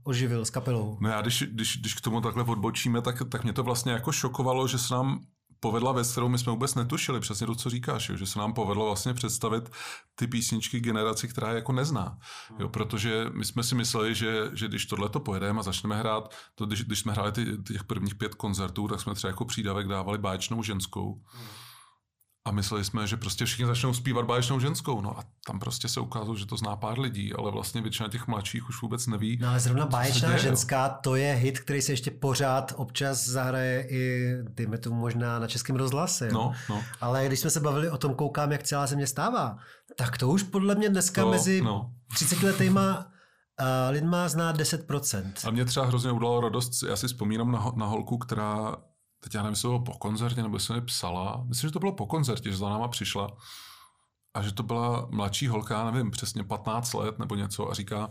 [0.02, 0.98] oživil s kapelou.
[1.00, 4.12] No já když, když, když k tomu takhle odbočíme, tak, tak mě to vlastně jako
[4.12, 5.20] šokovalo, že se nám
[5.62, 8.52] povedla věc, kterou my jsme vůbec netušili, přesně to, co říkáš, jo, že se nám
[8.52, 9.70] povedlo vlastně představit
[10.14, 12.18] ty písničky generaci, která je jako nezná.
[12.58, 16.34] Jo, protože my jsme si mysleli, že, že když tohle to pojedeme a začneme hrát,
[16.54, 19.88] to, když, když jsme hráli ty, těch prvních pět koncertů, tak jsme třeba jako přídavek
[19.88, 21.22] dávali báječnou ženskou.
[21.26, 21.46] Hmm
[22.44, 25.00] a mysleli jsme, že prostě všichni začnou zpívat báječnou ženskou.
[25.00, 28.26] No a tam prostě se ukázalo, že to zná pár lidí, ale vlastně většina těch
[28.26, 29.38] mladších už vůbec neví.
[29.40, 34.32] No ale zrovna báječná ženská, to je hit, který se ještě pořád občas zahraje i,
[34.48, 36.28] dejme tomu možná na českém rozhlase.
[36.32, 36.82] No, no.
[37.00, 39.56] Ale když jsme se bavili o tom, koukám, jak celá země stává,
[39.96, 41.92] tak to už podle mě dneska to, mezi no.
[42.14, 45.32] 30 letýma uh, lidma zná 10%.
[45.48, 48.76] A mě třeba hrozně udalo radost, já si vzpomínám na, na holku, která
[49.24, 51.78] teď já nevím, jestli to bylo po koncertě, nebo jestli mi psala, myslím, že to
[51.78, 53.36] bylo po koncertě, že za náma přišla
[54.34, 58.10] a že to byla mladší holka, nevím, přesně 15 let nebo něco a říká,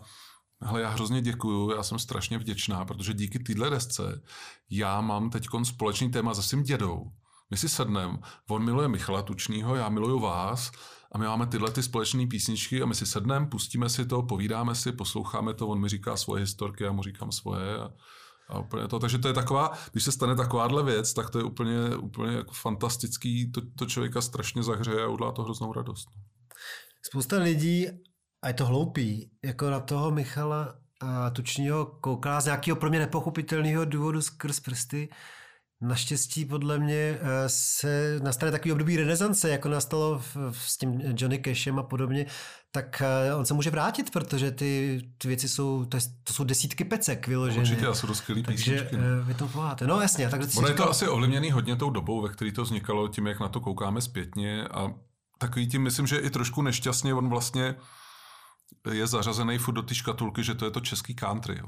[0.61, 4.21] hele, já hrozně děkuju, já jsem strašně vděčná, protože díky téhle desce
[4.69, 7.11] já mám teď společný téma se svým dědou.
[7.49, 8.17] My si sedneme,
[8.49, 10.71] on miluje Michala Tučního, já miluju vás
[11.11, 14.75] a my máme tyhle ty společné písničky a my si sedneme, pustíme si to, povídáme
[14.75, 17.91] si, posloucháme to, on mi říká svoje historky, já mu říkám svoje a
[18.51, 21.43] a úplně to, takže to je taková, když se stane takováhle věc, tak to je
[21.43, 26.09] úplně, úplně jako fantastický, to, to člověka strašně zahřeje a udělá to hroznou radost.
[27.05, 27.87] Spousta lidí,
[28.41, 30.75] a je to hloupý, jako na toho Michala
[31.33, 35.09] Tučního kouká z nějakého pro mě nepochopitelného důvodu skrz prsty,
[35.81, 41.01] Naštěstí podle mě eh, se nastane takový období renesance, jako nastalo v, v, s tím
[41.01, 42.25] Johnny Cashem a podobně,
[42.71, 46.43] tak eh, on se může vrátit, protože ty, ty věci jsou, to, je, to jsou
[46.43, 47.61] desítky pecek vyložené.
[47.61, 48.95] Určitě, a jsou to skvělý Takže písničky.
[48.95, 49.87] Eh, vy to pomáháte.
[49.87, 50.29] No jasně.
[50.29, 53.39] Tak ono je to asi ovlivněný hodně tou dobou, ve které to vznikalo, tím, jak
[53.39, 54.93] na to koukáme zpětně a
[55.37, 57.75] takový tím, myslím, že i trošku nešťastně on vlastně
[58.91, 61.57] je zařazený furt do té škatulky, že to je to český country.
[61.59, 61.67] Jo.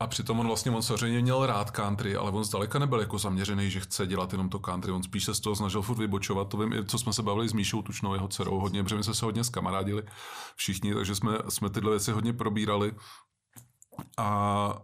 [0.00, 3.70] A přitom on vlastně, on samozřejmě měl rád country, ale on zdaleka nebyl jako zaměřený,
[3.70, 4.92] že chce dělat jenom to country.
[4.92, 6.48] On spíš se z toho snažil furt vybočovat.
[6.48, 9.14] To vím, co jsme se bavili s Míšou Tučnou, jeho dcerou hodně, protože my jsme
[9.14, 10.02] se hodně skamarádili
[10.56, 12.92] všichni, takže jsme, jsme tyhle věci hodně probírali.
[14.18, 14.74] A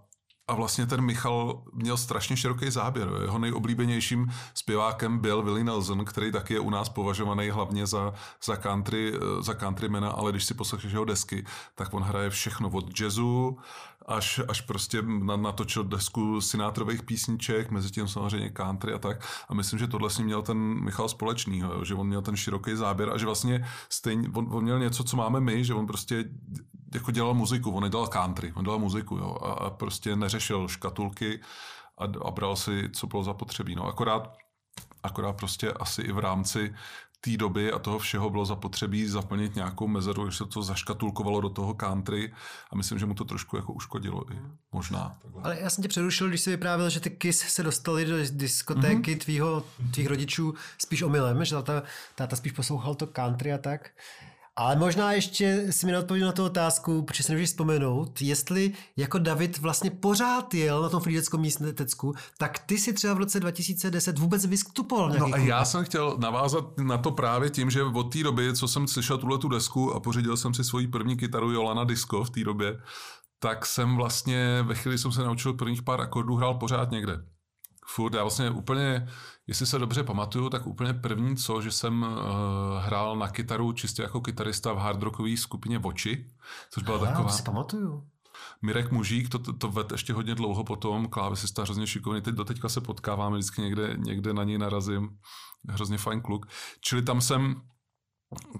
[0.50, 3.08] a vlastně ten Michal měl strašně široký záběr.
[3.22, 8.56] Jeho nejoblíbenějším zpěvákem byl Willie Nelson, který taky je u nás považovaný hlavně za, za,
[8.56, 11.44] country, za countrymana, ale když si poslechneš jeho desky,
[11.74, 13.58] tak on hraje všechno od jazzu
[14.10, 15.02] až, až prostě
[15.36, 19.24] natočil desku Sinátrových písniček, mezi tím samozřejmě country a tak.
[19.48, 22.76] A myslím, že tohle s ním měl ten Michal společný, že on měl ten široký
[22.76, 26.24] záběr a že vlastně stejně, on, on měl něco, co máme my, že on prostě
[26.94, 31.40] jako dělal muziku, on nedělal country, on dělal muziku jo, a, a prostě neřešil škatulky
[31.98, 33.74] a, a bral si, co bylo zapotřebí.
[33.74, 34.36] No, akorát,
[35.02, 36.74] akorát prostě asi i v rámci
[37.20, 41.48] té doby a toho všeho bylo zapotřebí zaplnit nějakou mezeru, když se to zaškatulkovalo do
[41.48, 42.32] toho country
[42.70, 44.38] a myslím, že mu to trošku jako uškodilo i
[44.72, 45.18] možná.
[45.42, 49.14] Ale já jsem tě přerušil, když jsi vyprávěl, že ty KIS se dostali do diskotéky
[49.14, 49.18] mm-hmm.
[49.18, 51.82] tvýho, tvých rodičů spíš omylem, že táta,
[52.14, 53.90] táta spíš poslouchal to country a tak.
[54.56, 59.18] Ale možná ještě si mi neodpověděl na tu otázku, protože se nemůžeš vzpomenout, jestli jako
[59.18, 64.18] David vlastně pořád jel na tom frýdeckom místecku, tak ty si třeba v roce 2010
[64.18, 65.08] vůbec vystupoval.
[65.18, 68.68] No a já jsem chtěl navázat na to právě tím, že od té doby, co
[68.68, 72.30] jsem slyšel tuhle tu desku a pořídil jsem si svoji první kytaru Jolana Disco v
[72.30, 72.78] té době,
[73.38, 77.24] tak jsem vlastně ve chvíli jsem se naučil prvních pár akordů hrál pořád někde
[77.94, 79.08] furt, já vlastně úplně,
[79.46, 82.08] jestli se dobře pamatuju, tak úplně první co, že jsem uh,
[82.78, 86.26] hrál na kytaru čistě jako kytarista v hardrockové skupině Voči,
[86.70, 87.28] což byla Aha, taková...
[87.28, 88.06] si pamatuju.
[88.62, 92.68] Mirek Mužík, to, to, to ved ještě hodně dlouho potom, klávesista hrozně šikovný, teď doteďka
[92.68, 95.08] se potkáváme, vždycky někde, někde na něj narazím,
[95.68, 96.46] hrozně fajn kluk.
[96.80, 97.62] Čili tam jsem,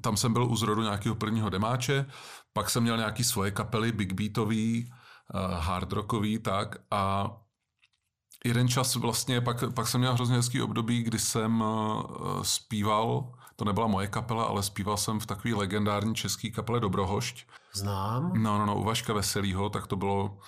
[0.01, 2.07] tam jsem byl u zrodu nějakého prvního demáče,
[2.53, 4.91] pak jsem měl nějaký svoje kapely, big beatový,
[5.35, 7.31] uh, hard rockový, tak a
[8.45, 13.65] jeden čas vlastně, pak, pak jsem měl hrozně hezký období, kdy jsem uh, zpíval, to
[13.65, 17.47] nebyla moje kapela, ale zpíval jsem v takové legendární české kapele Dobrohošť.
[17.73, 18.33] Znám.
[18.35, 20.39] No, no, no, u Vaška Veselýho, tak to bylo,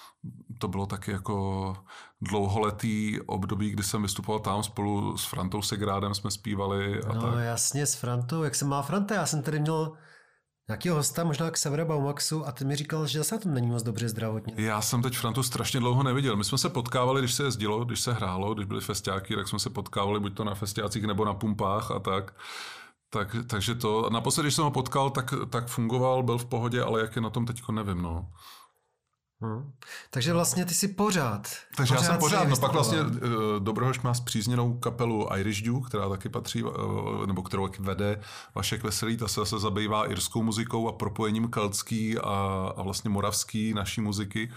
[0.58, 1.76] to bylo taky jako
[2.20, 7.34] dlouholetý období, kdy jsem vystupoval tam spolu s Frantou Segrádem, jsme zpívali a no tak.
[7.38, 8.42] jasně, s Frantou.
[8.42, 9.14] Jak se má Franta?
[9.14, 9.92] Já jsem tady měl
[10.68, 13.82] nějakého hosta, možná k Severa Baumaxu, a ty mi říkal, že zase to není moc
[13.82, 14.54] dobře zdravotně.
[14.56, 16.36] Já jsem teď Frantu strašně dlouho neviděl.
[16.36, 19.58] My jsme se potkávali, když se jezdilo, když se hrálo, když byly festiáky, tak jsme
[19.58, 22.34] se potkávali buď to na festiácích nebo na pumpách a tak.
[23.10, 27.00] Tak, takže to, naposledy, když jsem ho potkal, tak, tak fungoval, byl v pohodě, ale
[27.00, 28.26] jak je na tom teďko, nevím, no.
[29.42, 29.72] Hmm.
[30.10, 31.48] Takže vlastně ty si pořád.
[31.76, 33.12] Takže pořád já jsem pořád, no pak vlastně uh, uh,
[33.58, 38.20] Dobrohoš má zpřízněnou kapelu Irish Dew, která taky patří, uh, nebo kterou taky vede
[38.54, 43.74] Vašek Veselý, ta se se zabývá irskou muzikou a propojením keltský a, a vlastně moravský
[43.74, 44.50] naší muziky.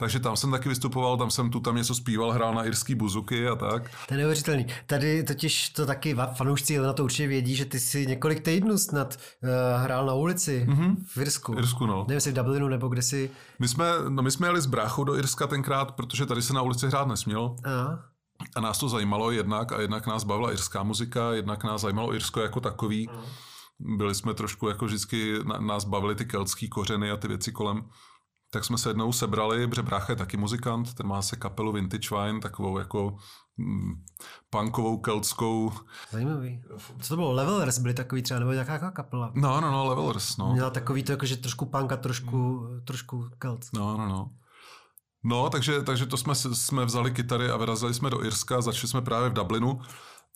[0.00, 3.48] Takže tam jsem taky vystupoval, tam jsem tu tam něco zpíval, hrál na irský buzuky
[3.48, 3.90] a tak.
[4.08, 4.66] To je neuvěřitelný.
[4.86, 9.16] Tady totiž to taky fanoušci na to určitě vědí, že ty si několik týdnů snad
[9.42, 10.96] uh, hrál na ulici mm-hmm.
[11.06, 11.54] v Irsku.
[11.54, 11.98] V Irsku, no.
[11.98, 13.30] Nevím, jestli v Dublinu nebo kde si...
[13.58, 16.62] My jsme, no my jsme jeli s bráchou do Irska tenkrát, protože tady se na
[16.62, 17.56] ulici hrát nesmělo.
[17.64, 17.98] A?
[18.56, 22.40] A nás to zajímalo jednak a jednak nás bavila irská muzika, jednak nás zajímalo Irsko
[22.40, 23.08] jako takový.
[23.78, 27.84] Byli jsme trošku jako vždycky, nás bavily ty keltský kořeny a ty věci kolem
[28.50, 32.08] tak jsme se jednou sebrali, protože brácha je taky muzikant, ten má se kapelu Vintage
[32.10, 33.16] Wine, takovou jako
[33.56, 34.04] mm,
[34.50, 35.72] punkovou, keltskou.
[36.10, 36.62] Zajímavý.
[37.00, 37.32] Co to bylo?
[37.32, 39.32] Levelers byli takový třeba, nebo jaká kapela?
[39.34, 40.52] No, no, no, Levelers, no.
[40.52, 43.66] Měla takový to, jakože trošku punk a trošku, trošku kelt.
[43.74, 44.30] No, no, no.
[45.24, 49.02] No, takže, takže to jsme, jsme vzali kytary a vyrazili jsme do Irska, začali jsme
[49.02, 49.80] právě v Dublinu,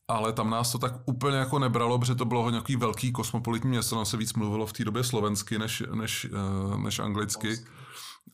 [0.08, 3.96] ale tam nás to tak úplně jako nebralo, protože to bylo nějaký velký kosmopolitní město,
[3.96, 7.48] tam se víc mluvilo v té době slovensky než, než, eh, než anglicky.
[7.48, 7.81] Polsky.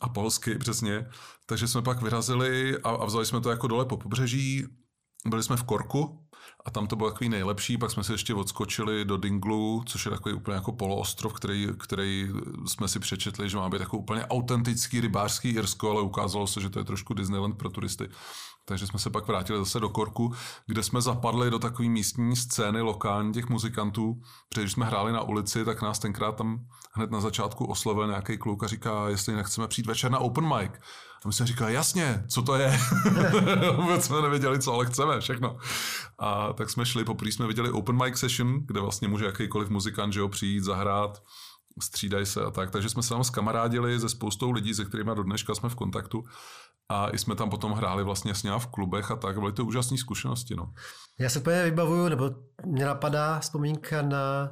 [0.01, 1.07] A polsky, přesně.
[1.47, 4.67] Takže jsme pak vyrazili a, a vzali jsme to jako dole po pobřeží.
[5.27, 6.29] Byli jsme v Korku
[6.65, 10.11] a tam to bylo takový nejlepší, pak jsme si ještě odskočili do Dinglu, což je
[10.11, 12.29] takový úplně jako poloostrov, který, který
[12.67, 16.71] jsme si přečetli, že má být jako úplně autentický rybářský Irsko, ale ukázalo se, že
[16.71, 18.09] to je trošku Disneyland pro turisty.
[18.69, 20.35] Takže jsme se pak vrátili zase do Korku,
[20.67, 24.23] kde jsme zapadli do takové místní scény lokální těch muzikantů.
[24.49, 28.39] Protože když jsme hráli na ulici, tak nás tenkrát tam hned na začátku oslovil nějaký
[28.39, 30.73] kluk a říká, jestli nechceme přijít večer na open mic.
[31.25, 32.81] A my jsme říkali, jasně, co to je?
[33.77, 35.57] Vůbec jsme nevěděli, co ale chceme, všechno.
[36.19, 40.13] A tak jsme šli, poprvé jsme viděli open mic session, kde vlastně může jakýkoliv muzikant
[40.13, 41.23] že jo, přijít, zahrát,
[41.83, 42.71] střídají se a tak.
[42.71, 46.25] Takže jsme se tam skamarádili se spoustou lidí, se kterými do dneška jsme v kontaktu.
[46.91, 49.39] A i jsme tam potom hráli vlastně s v klubech a tak.
[49.39, 50.55] Byly to úžasné zkušenosti.
[50.57, 50.73] No.
[51.19, 52.31] Já se úplně vybavuju, nebo
[52.67, 54.51] mě napadá vzpomínka na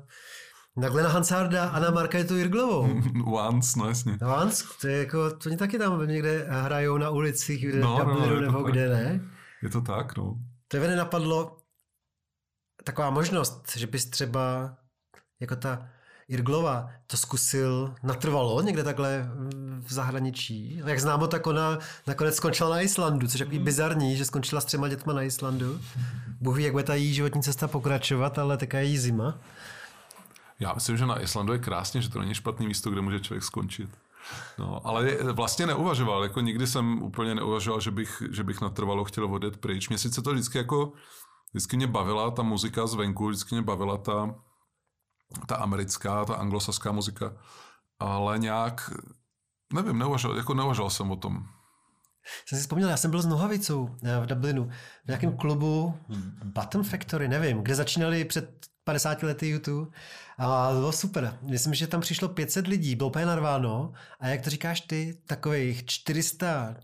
[0.76, 2.88] na Glena Hansarda a na Markétu Jirglovou.
[3.26, 4.18] Once, no jasně.
[4.42, 8.26] Once, to je jako, to oni taky tam někde hrajou na ulicích, kde no, no,
[8.26, 9.20] no, nebo kde ne.
[9.62, 10.38] Je to tak, no.
[10.68, 11.56] To je napadlo
[12.84, 14.76] taková možnost, že bys třeba
[15.40, 15.88] jako ta
[16.28, 19.30] Irglova to zkusil natrvalo někde takhle
[19.80, 20.82] v zahraničí.
[20.86, 24.64] Jak známo, tak ona nakonec skončila na Islandu, což je takový bizarní, že skončila s
[24.64, 25.80] třema dětma na Islandu.
[26.40, 29.38] Bůh ví, jak bude ta její životní cesta pokračovat, ale taká je jí zima.
[30.60, 33.44] Já myslím, že na Islandu je krásně, že to není špatný místo, kde může člověk
[33.44, 33.90] skončit.
[34.58, 39.34] No, ale vlastně neuvažoval, jako nikdy jsem úplně neuvažoval, že bych, že bych natrvalo chtěl
[39.34, 39.88] odjet pryč.
[39.88, 40.92] Mě sice to vždycky jako,
[41.52, 44.34] vždycky mě bavila ta muzika zvenku, vždycky mě bavila ta,
[45.46, 47.32] ta americká, ta anglosaská muzika,
[47.98, 48.90] ale nějak,
[49.72, 51.46] nevím, neuvažoval, jako neuvažoval jsem o tom.
[52.46, 54.70] Jsem si vzpomněl, já jsem byl s Nohavicou eh, v Dublinu,
[55.04, 55.94] v nějakém klubu
[56.44, 59.90] Button Factory, nevím, kde začínali před 50 lety YouTube.
[60.38, 61.38] A bylo super.
[61.42, 63.92] Myslím, že tam přišlo 500 lidí, bylo úplně narváno.
[64.20, 66.76] A jak to říkáš ty, takových 400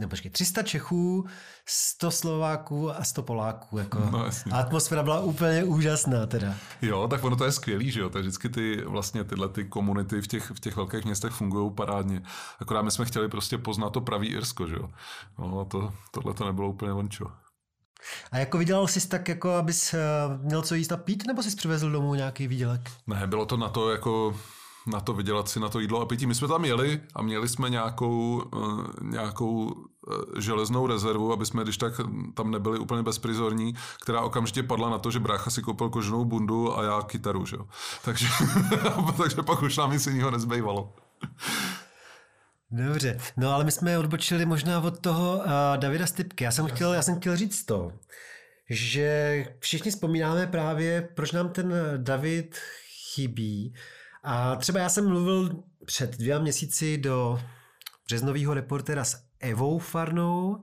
[0.00, 1.26] nebo počkej, 300 Čechů,
[1.66, 3.78] 100 Slováků a 100 Poláků.
[3.78, 3.98] Jako.
[4.10, 6.54] No, a atmosféra byla úplně úžasná teda.
[6.82, 10.20] Jo, tak ono to je skvělý, že jo, tak vždycky ty vlastně tyhle ty komunity
[10.20, 12.22] v těch, v těch velkých městech fungují parádně.
[12.58, 14.90] Akorát my jsme chtěli prostě poznat to pravý Irsko, že jo.
[15.38, 17.26] No a to, tohle to nebylo úplně vončo.
[18.32, 19.98] A jako vydělal jsi tak, jako abys eh,
[20.42, 22.90] měl co jíst a pít, nebo jsi přivezl domů nějaký výdělek?
[23.06, 24.34] Ne, bylo to na to jako
[24.86, 26.26] na to vydělat si na to jídlo a pití.
[26.26, 29.74] My jsme tam jeli a měli jsme nějakou, uh, nějakou
[30.38, 32.00] železnou rezervu, aby jsme když tak
[32.34, 36.78] tam nebyli úplně bezprizorní, která okamžitě padla na to, že brácha si koupil koženou bundu
[36.78, 37.66] a já kytaru, že jo.
[38.04, 38.26] Takže,
[39.16, 40.92] takže pak už nám nic jiného nezbývalo.
[42.70, 45.44] Dobře, no ale my jsme odbočili možná od toho uh,
[45.76, 46.44] Davida Stipky.
[46.44, 47.92] Já jsem, chtěl, já jsem chtěl říct to,
[48.70, 52.58] že všichni vzpomínáme právě, proč nám ten David
[53.14, 53.74] chybí.
[54.22, 57.40] A třeba já jsem mluvil před dvěma měsíci do
[58.06, 60.62] březnového reportera s Evou Farnou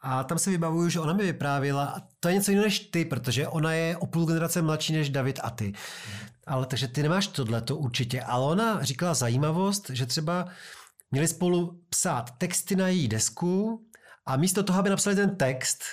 [0.00, 3.04] A tam se vybavuju, že ona mi vyprávěla, a to je něco jiného než ty,
[3.04, 5.72] protože ona je o půl generace mladší než David a ty.
[6.46, 8.22] Ale takže ty nemáš tohle, to určitě.
[8.22, 10.48] Ale ona říkala zajímavost, že třeba
[11.10, 13.84] měli spolu psát texty na její desku
[14.26, 15.84] a místo toho, aby napsali ten text,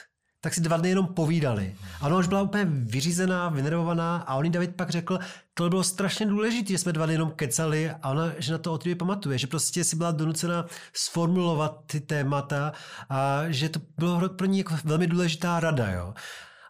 [0.42, 1.76] tak si dva dny jenom povídali.
[2.02, 5.20] A ona už byla úplně vyřízená, vynervovaná a on David pak řekl,
[5.54, 8.74] to bylo strašně důležité, že jsme dva dny jenom kecali a ona, že na to
[8.74, 12.72] od pamatuje, že prostě si byla donucena sformulovat ty témata
[13.10, 15.92] a že to bylo pro ní jako velmi důležitá rada.
[15.92, 16.14] Jo.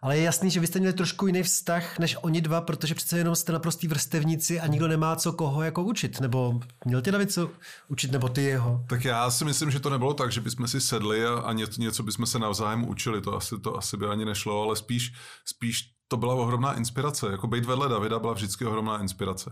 [0.02, 3.18] Ale je jasný, že vy jste měli trošku jiný vztah než oni dva, protože přece
[3.18, 6.20] jenom jste naprostý vrstevníci a nikdo nemá co koho jako učit.
[6.20, 7.50] Nebo měl tě David co
[7.88, 8.84] učit, nebo ty jeho?
[8.88, 11.80] Tak já si myslím, že to nebylo tak, že bychom si sedli a, a něco,
[11.80, 13.20] něco bychom se navzájem učili.
[13.20, 15.12] To asi, to asi by ani nešlo, ale spíš,
[15.44, 17.26] spíš to byla ohromná inspirace.
[17.30, 19.50] Jako být vedle Davida byla vždycky ohromná inspirace.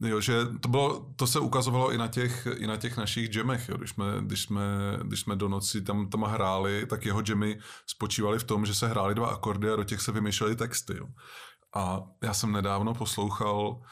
[0.00, 3.68] Jo, že to, bylo, to se ukazovalo i na těch, i na těch našich jamech,
[3.68, 3.76] jo.
[3.76, 4.62] Když, jsme, když, jsme,
[5.02, 8.88] když jsme do noci tam, tam hráli, tak jeho jamy spočívaly v tom, že se
[8.88, 10.96] hráli dva akordy a do těch se vymýšlely texty.
[10.96, 11.06] Jo.
[11.74, 13.82] A já jsem nedávno poslouchal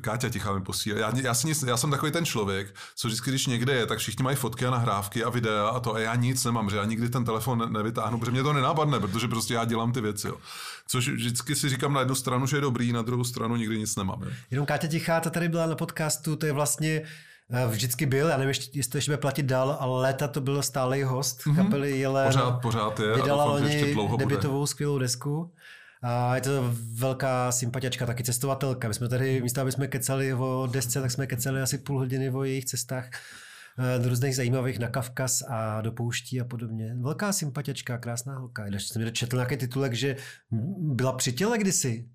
[0.00, 0.98] Káťa tichá mi posílá.
[0.98, 3.98] Já, já, si nic, já jsem takový ten člověk, co vždycky, když někde je, tak
[3.98, 6.84] všichni mají fotky a nahrávky a videa a to a já nic nemám, že já
[6.84, 10.28] nikdy ten telefon nevytáhnu, protože mě to nenápadne, protože prostě já dělám ty věci.
[10.28, 10.36] Jo.
[10.88, 13.96] Což vždycky si říkám na jednu stranu, že je dobrý, na druhou stranu nikdy nic
[13.96, 14.22] nemám.
[14.22, 14.30] Jo.
[14.50, 17.02] Jenom Káťa Tichá, ta tady byla na podcastu, to je vlastně
[17.50, 20.62] eh, vždycky byl, já nevím, jestli to ještě bude platit dál, ale léta to byl
[20.62, 21.56] stálý host mm-hmm.
[21.56, 22.26] kapely Jelen.
[22.26, 23.14] Pořád, pořád je.
[23.14, 25.52] Vydala loni debitovou skvělou desku.
[26.06, 28.88] A je to velká sympatiačka, taky cestovatelka.
[28.88, 32.30] My jsme tady, místo aby jsme kecali o desce, tak jsme kecali asi půl hodiny
[32.30, 33.08] o jejich cestách
[33.78, 36.96] eh, do různých zajímavých na Kavkaz a do pouští a podobně.
[37.00, 38.68] Velká sympatiačka, krásná holka.
[38.68, 40.16] Když jsem mi dočetl nějaký titulek, že
[40.78, 42.08] byla při těle kdysi.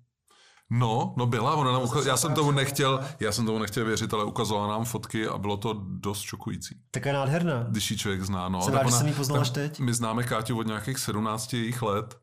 [0.72, 2.06] No, no byla, ona nám ukaz...
[2.06, 5.56] já jsem tomu nechtěl, já jsem tomu nechtěl věřit, ale ukazovala nám fotky a bylo
[5.56, 6.76] to dost šokující.
[6.90, 7.66] Tak je nádherná.
[7.70, 8.62] Když ji člověk zná, no.
[8.62, 9.80] Jsem rád, ona, že jsem ji poznal až teď.
[9.80, 12.14] My známe Káťu od nějakých 17 jejich let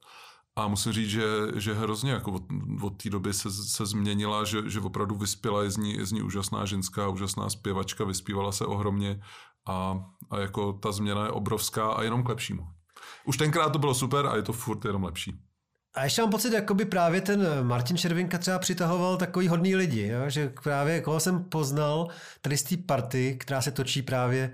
[0.58, 1.24] a musím říct, že,
[1.56, 2.44] že hrozně jako od,
[2.82, 6.12] od té doby se, se změnila, že, že opravdu vyspěla, je z, ní, je z
[6.12, 9.22] ní úžasná ženská, úžasná zpěvačka, vyspívala se ohromně
[9.68, 12.68] a, a jako ta změna je obrovská a jenom k lepšímu.
[13.26, 15.40] Už tenkrát to bylo super a je to furt jenom lepší.
[15.96, 20.08] A ještě mám pocit, jako by právě ten Martin Červinka třeba přitahoval takový hodný lidi,
[20.08, 20.30] jo?
[20.30, 22.08] že právě koho jsem poznal
[22.42, 24.52] tady z té party, která se točí právě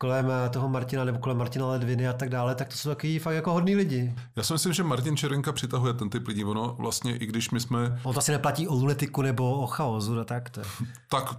[0.00, 3.18] kolem eh, toho Martina nebo kolem Martina Ledviny a tak dále, tak to jsou takový
[3.18, 4.14] fakt jako hodný lidi.
[4.36, 6.44] Já si myslím, že Martin Čerenka přitahuje ten typ lidí.
[6.44, 8.00] Ono vlastně, i když my jsme...
[8.02, 10.66] On to asi neplatí o lunetiku nebo o chaosu, no tak to je.
[11.10, 11.34] tak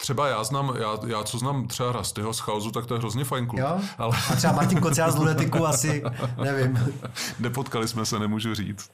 [0.00, 3.24] Třeba já znám, já, já co znám třeba Rastyho z Chaosu, tak to je hrozně
[3.24, 3.60] fajn klub.
[3.60, 3.80] Jo?
[3.98, 4.16] Ale...
[4.32, 6.02] A třeba Martin Kocián z Lunetiku asi,
[6.44, 6.94] nevím.
[7.38, 8.90] Nepotkali jsme se, nemůžu říct.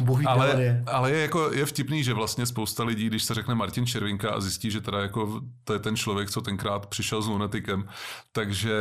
[0.00, 3.86] Bohý ale, ale je, jako, je vtipný, že vlastně spousta lidí, když se řekne Martin
[3.86, 7.88] Červinka a zjistí, že teda jako to je ten člověk, co tenkrát přišel s lunatikem,
[8.32, 8.72] takže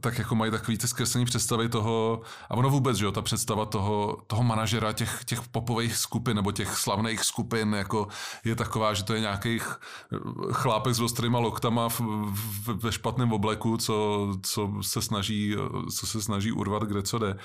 [0.00, 3.66] tak jako mají takový ty zkreslený představy toho, a ono vůbec, že jo, ta představa
[3.66, 8.08] toho, toho manažera těch, těch popových skupin nebo těch slavných skupin jako
[8.44, 9.60] je taková, že to je nějaký
[10.52, 15.56] chlápek s ostrýma loktama v, v, ve špatném obleku, co, co, se snaží,
[15.96, 17.36] co se snaží urvat kde co jde.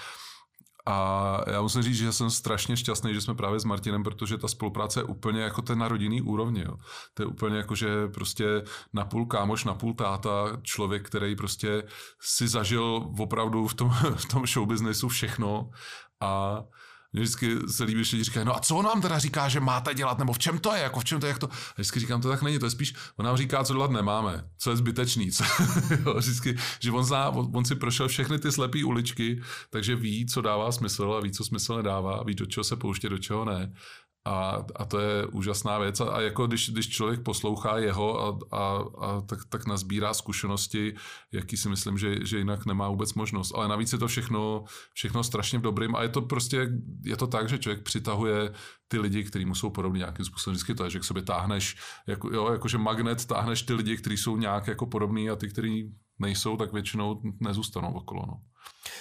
[0.85, 4.47] A já musím říct, že jsem strašně šťastný, že jsme právě s Martinem, protože ta
[4.47, 6.61] spolupráce je úplně jako ten na rodinný úrovni.
[6.61, 6.77] Jo.
[7.13, 11.83] To je úplně jako, že prostě napůl kámoš, napůl táta, člověk, který prostě
[12.21, 15.69] si zažil opravdu v tom, v tom showbiznesu všechno
[16.21, 16.63] a
[17.13, 20.19] mě vždycky se líbí, že říkají, no a co nám teda říká, že máte dělat,
[20.19, 21.47] nebo v čem to je, jako v čem to je, jak to.
[21.49, 24.49] A vždycky říkám, to tak není, to je spíš, on nám říká, co dělat nemáme,
[24.57, 25.31] co je zbytečný.
[25.31, 25.43] Co,
[26.05, 30.41] jo, vždycky, že on, zná, on, si prošel všechny ty slepé uličky, takže ví, co
[30.41, 33.73] dává smysl a ví, co smysl nedává, ví, do čeho se pouště, do čeho ne.
[34.25, 35.99] A, a to je úžasná věc.
[35.99, 40.95] A, a jako když, když člověk poslouchá jeho, a, a, a tak, tak nazbírá zkušenosti,
[41.31, 43.51] jaký si myslím, že, že jinak nemá vůbec možnost.
[43.55, 45.95] Ale navíc je to všechno, všechno strašně v dobrým.
[45.95, 46.69] A je to prostě,
[47.05, 48.53] je to tak, že člověk přitahuje
[48.87, 50.53] ty lidi, kteří mu jsou podobní nějakým způsobem.
[50.53, 51.75] Vždycky to je, že k sobě táhneš,
[52.07, 55.91] jako, jo, jakože magnet táhneš ty lidi, kteří jsou nějak jako podobní a ty, kteří
[56.19, 58.23] nejsou, tak většinou nezůstanou okolo.
[58.27, 58.41] No.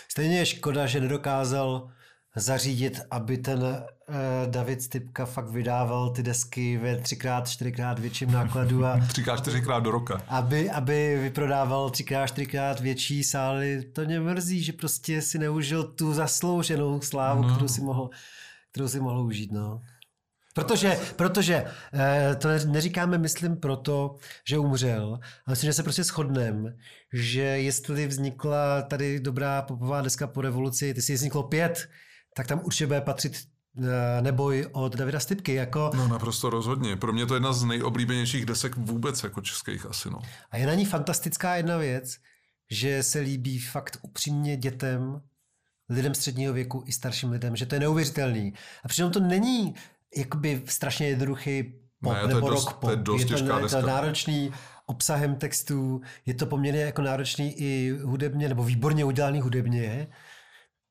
[0.08, 1.90] Stejně je škoda, že nedokázal
[2.36, 3.76] zařídit, aby ten uh,
[4.46, 9.90] David Stipka fakt vydával ty desky ve třikrát, čtyřikrát větším nákladu a třikrát, čtyřikrát do
[9.90, 10.22] roka.
[10.28, 13.82] Aby, aby vyprodával třikrát, čtyřikrát větší sály.
[13.82, 17.54] To mě mrzí, že prostě si neužil tu zaslouženou slávu, no.
[17.54, 18.10] kterou si mohl,
[18.70, 19.52] kterou si mohl užít.
[19.52, 19.80] No.
[20.54, 21.64] Protože, protože
[21.94, 24.16] eh, to neříkáme, myslím, proto,
[24.48, 26.74] že umřel, ale myslím, že se prostě shodneme,
[27.12, 31.88] že jestli vznikla tady dobrá popová deska po revoluci, ty si vzniklo pět,
[32.34, 33.32] tak tam určitě bude patřit
[33.78, 35.54] eh, neboj od Davida Stipky.
[35.54, 35.90] Jako...
[35.94, 36.96] No naprosto rozhodně.
[36.96, 40.10] Pro mě to je jedna z nejoblíbenějších desek vůbec jako českých asi.
[40.10, 40.18] No.
[40.50, 42.16] A je na ní fantastická jedna věc,
[42.70, 45.20] že se líbí fakt upřímně dětem
[45.88, 48.52] lidem středního věku i starším lidem, že to je neuvěřitelný.
[48.84, 49.74] A přitom to není
[50.16, 51.62] jakoby strašně jednoduchý
[52.02, 53.04] pop Ne, to je nebo dost- rock to je pop.
[53.06, 53.80] dost je to, těžká je to deska.
[53.80, 54.52] náročný
[54.86, 60.08] obsahem textů, je to poměrně jako náročný i hudebně, nebo výborně udělaný hudebně.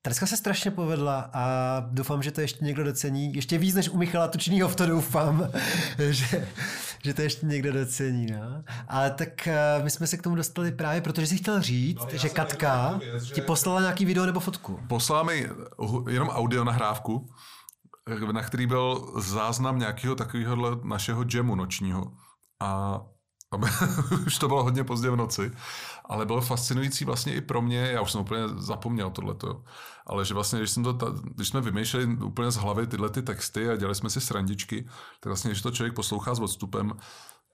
[0.04, 1.46] Ta deska se strašně povedla a
[1.90, 3.34] doufám, že to ještě někdo docení.
[3.34, 5.48] Ještě víc než u Michala Tučnýho v to doufám,
[6.10, 6.48] že,
[7.04, 8.26] že to ještě někdo docení.
[8.26, 8.64] No.
[8.88, 12.18] Ale tak eh, my jsme se k tomu dostali právě, protože jsi chtěl říct, No,
[12.18, 14.80] že Katka věc, že- ti poslala nějaký video nebo fotku.
[14.88, 15.48] Poslala mi
[16.10, 17.26] jenom audio nahrávku,
[18.32, 22.12] na který byl záznam nějakého takového našeho jamu nočního.
[22.60, 23.00] A
[23.52, 23.56] a
[24.26, 25.50] už to bylo hodně pozdě v noci,
[26.04, 29.64] ale bylo fascinující vlastně i pro mě, já už jsem úplně zapomněl tohleto,
[30.06, 33.22] ale že vlastně, když, jsem to, ta- když jsme vymýšleli úplně z hlavy tyhle ty
[33.22, 34.82] texty a dělali jsme si srandičky,
[35.20, 36.92] tak vlastně, když to člověk poslouchá s odstupem,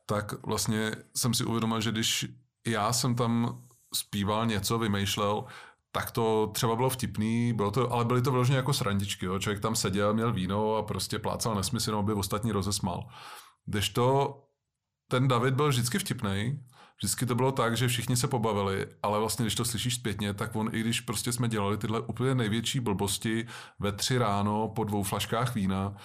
[0.07, 2.27] tak vlastně jsem si uvědomil, že když
[2.67, 3.63] já jsem tam
[3.95, 5.45] zpíval něco, vymýšlel,
[5.93, 9.27] tak to třeba bylo vtipný, bylo to, ale byly to vyloženě jako srandičky.
[9.27, 9.39] Jo?
[9.39, 13.09] Člověk tam seděl, měl víno a prostě plácal nesmysl, aby ostatní rozesmál.
[13.67, 14.35] Kdežto
[15.09, 16.61] ten David byl vždycky vtipný,
[16.99, 20.57] vždycky to bylo tak, že všichni se pobavili, ale vlastně, když to slyšíš zpětně, tak
[20.57, 23.47] on, i když prostě jsme dělali tyhle úplně největší blbosti
[23.79, 25.97] ve tři ráno po dvou flaškách vína,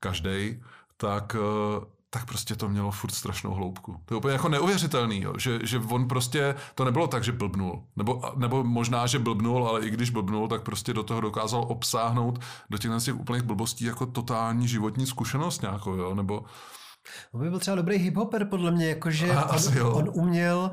[0.00, 0.62] každý,
[0.96, 3.96] tak, eh, tak prostě to mělo furt strašnou hloubku.
[4.04, 5.32] To je úplně jako neuvěřitelný, jo?
[5.38, 7.84] Že, že on prostě, to nebylo tak, že blbnul.
[7.96, 12.38] Nebo, nebo možná, že blbnul, ale i když blbnul, tak prostě do toho dokázal obsáhnout
[12.70, 16.14] do těch těch úplných blbostí jako totální životní zkušenost nějakou, jo?
[16.14, 16.44] Nebo
[17.32, 20.70] On by byl třeba dobrý hiphoper, podle mě, jakože A, on, asi on uměl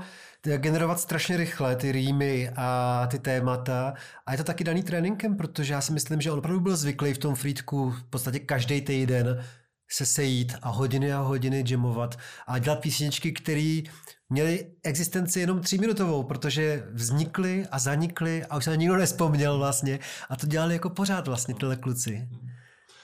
[0.57, 3.93] generovat strašně rychle ty rýmy a ty témata.
[4.25, 7.13] A je to taky daný tréninkem, protože já si myslím, že on opravdu byl zvyklý
[7.13, 9.43] v tom frýdku v podstatě každý týden
[9.91, 13.81] se sejít a hodiny a hodiny jamovat a dělat písničky, které
[14.29, 19.99] měly existenci jenom tříminutovou, protože vznikly a zanikly a už se na nikdo nespomněl vlastně
[20.29, 22.29] a to dělali jako pořád vlastně tyhle kluci.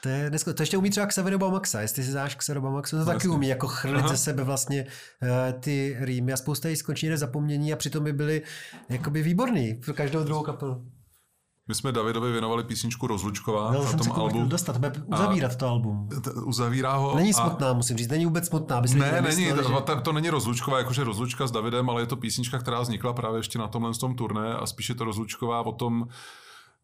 [0.03, 3.05] To, je dneska, to ještě umí třeba Xavier Maxa, jestli si znáš Xavier Maxa, to
[3.05, 3.29] taky jasně.
[3.29, 4.07] umí jako chrlit Aha.
[4.07, 4.83] ze sebe vlastně
[5.21, 8.41] uh, ty rýmy a spousta jich skončí zapomnění a přitom by byly
[8.89, 10.85] jakoby výborný pro každou druhou kapelu.
[11.67, 14.45] my jsme Davidovi věnovali písničku Rozlučková Byl na tom albu.
[14.45, 16.09] dostat, bude uzavírat to album.
[16.23, 17.15] T- Uzavírá ho.
[17.15, 18.77] Není a- smutná, musím říct, není vůbec smutná.
[18.77, 22.05] aby Ne, není, to, že- to, to není rozlučková, jakože rozlučka s Davidem, ale je
[22.05, 25.65] to písnička, která vznikla právě ještě na tomhle tom turné a spíš je to rozlučková
[25.65, 26.07] o tom,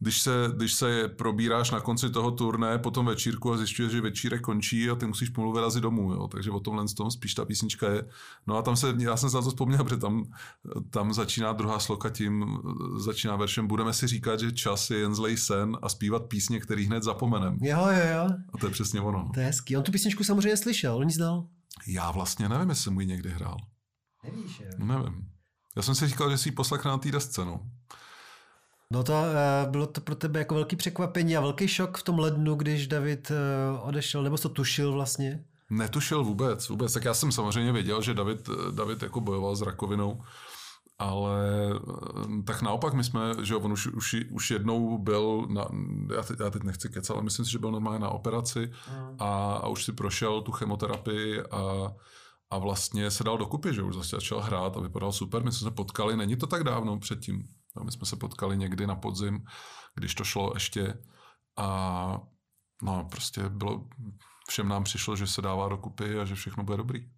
[0.03, 4.01] když se, když se probíráš na konci toho turné po tom večírku a zjišťuješ, že
[4.01, 6.27] večírek končí a ty musíš pomalu vyrazit domů, jo.
[6.27, 8.05] takže o tomhle tom spíš ta písnička je.
[8.47, 10.23] No a tam se, já jsem se na to vzpomněl, protože tam,
[10.89, 12.57] tam začíná druhá sloka tím,
[12.97, 16.85] začíná veršem Budeme si říkat, že čas je jen zlej sen a zpívat písně, který
[16.85, 17.57] hned zapomenem.
[17.61, 18.29] Jo, jo, jo.
[18.53, 19.31] A to je přesně ono.
[19.33, 19.77] To je hezký.
[19.77, 21.47] On tu písničku samozřejmě slyšel, on ji znal.
[21.87, 23.57] Já vlastně nevím, jestli jsem ji někdy hrál.
[24.23, 24.71] Nevíš, jo.
[24.77, 25.27] No nevím.
[25.75, 27.59] Já jsem si říkal, že si ji poslechne na té desce, no.
[28.93, 32.19] No to, eh, bylo to pro tebe jako velký překvapení a velký šok v tom
[32.19, 35.43] lednu, když David eh, odešel, nebo to tušil vlastně?
[35.69, 36.93] Netušil vůbec, vůbec.
[36.93, 40.21] Tak já jsem samozřejmě věděl, že David, David jako bojoval s rakovinou,
[40.99, 41.41] ale
[41.75, 45.67] eh, tak naopak my jsme, že on už, už, už jednou byl, na,
[46.15, 48.71] já, teď, já teď nechci kecat, ale myslím si, že byl normálně na operaci
[49.19, 51.93] a, a už si prošel tu chemoterapii a,
[52.49, 55.43] a vlastně se dal dokupy, že už zase začal hrát a vypadal super.
[55.43, 57.43] My jsme se potkali, není to tak dávno předtím,
[57.83, 59.45] my jsme se potkali někdy na podzim,
[59.95, 60.93] když to šlo ještě
[61.57, 62.19] a
[62.81, 63.87] no prostě bylo,
[64.49, 67.09] všem nám přišlo, že se dává dokupy a že všechno bude dobrý.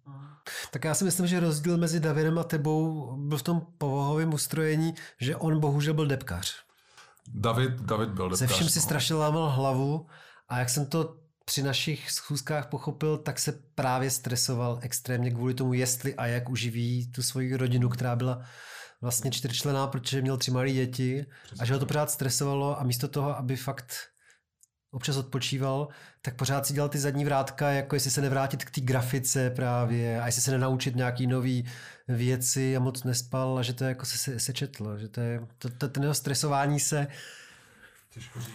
[0.70, 4.94] Tak já si myslím, že rozdíl mezi Davidem a tebou byl v tom povahovém ustrojení,
[5.20, 6.54] že on bohužel byl depkař.
[7.28, 8.82] David, David byl Se depkař, vším si no.
[8.82, 10.06] strašně lámal hlavu
[10.48, 15.72] a jak jsem to při našich schůzkách pochopil, tak se právě stresoval extrémně kvůli tomu,
[15.72, 18.42] jestli a jak uživí tu svoji rodinu, která byla
[19.00, 21.26] vlastně čtyřčlená, protože měl tři malé děti
[21.58, 23.94] a že ho to pořád stresovalo a místo toho, aby fakt
[24.90, 25.88] občas odpočíval,
[26.22, 30.20] tak pořád si dělal ty zadní vrátka, jako jestli se nevrátit k té grafice právě
[30.20, 31.64] a jestli se nenaučit nějaký nový
[32.08, 35.20] věci a moc nespal a že to je jako se, se, se četlo, že to
[35.20, 37.06] je, to, to, ten jeho stresování se,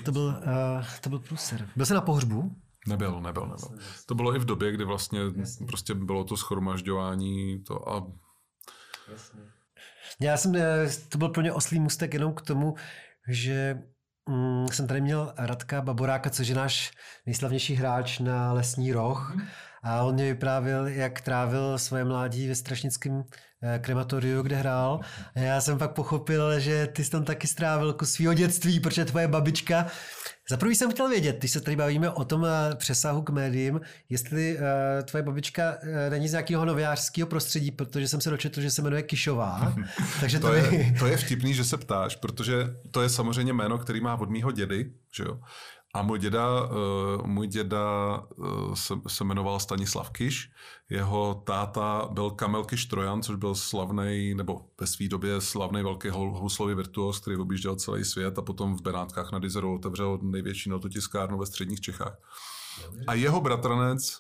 [0.06, 1.70] to byl, uh, to byl průser.
[1.76, 2.56] Byl jsi na pohřbu?
[2.88, 3.80] Nebyl, nebyl, nebyl.
[4.06, 5.20] To bylo i v době, kdy vlastně
[5.68, 8.08] prostě bylo to schromažďování to a
[10.22, 12.76] Já jsem, eh, to byl pro mě oslý mustek jenom k tomu,
[13.28, 13.82] že
[14.30, 16.92] mm, jsem tady měl Radka Baboráka, což je náš
[17.26, 19.36] nejslavnější hráč na Lesní roh.
[19.84, 23.24] A on mě vyprávěl, jak trávil svoje mládí ve strašnickém
[23.64, 25.00] eh, krematoriu, kde hrál.
[25.36, 29.06] A já jsem pak pochopil, že ty jsi tam taky strávil kus svého dětství, protože
[29.06, 29.86] tvoje babička
[30.50, 33.82] Za prvý jsem chtěl vědět, když se tady bavíme o tom eh, přesahu k médiím,
[34.10, 34.62] jestli uh,
[35.06, 39.04] tvoje babička uh, není z nějakého novinářského prostředí, protože jsem se dočetl, že se jmenuje
[39.04, 39.76] Kišová.
[40.20, 42.56] takže to, to, je, to je vtipný, že se ptáš, protože
[42.92, 45.40] to je samozřejmě jméno, který má od mýho dědy, že jo?
[45.94, 50.52] A můj děda, uh, můj děda uh, se, se jmenoval Stanislav Kiš,
[50.90, 56.10] jeho táta byl Kamel Kiš Trojan, což byl slavný, nebo ve své době slavný velký
[56.10, 61.38] houslový virtuos, který objížděl celý svět a potom v Benátkách nad Izerou otevřel největší nototiskárnu
[61.38, 62.18] ve středních Čechách.
[63.08, 64.20] A jeho bratranec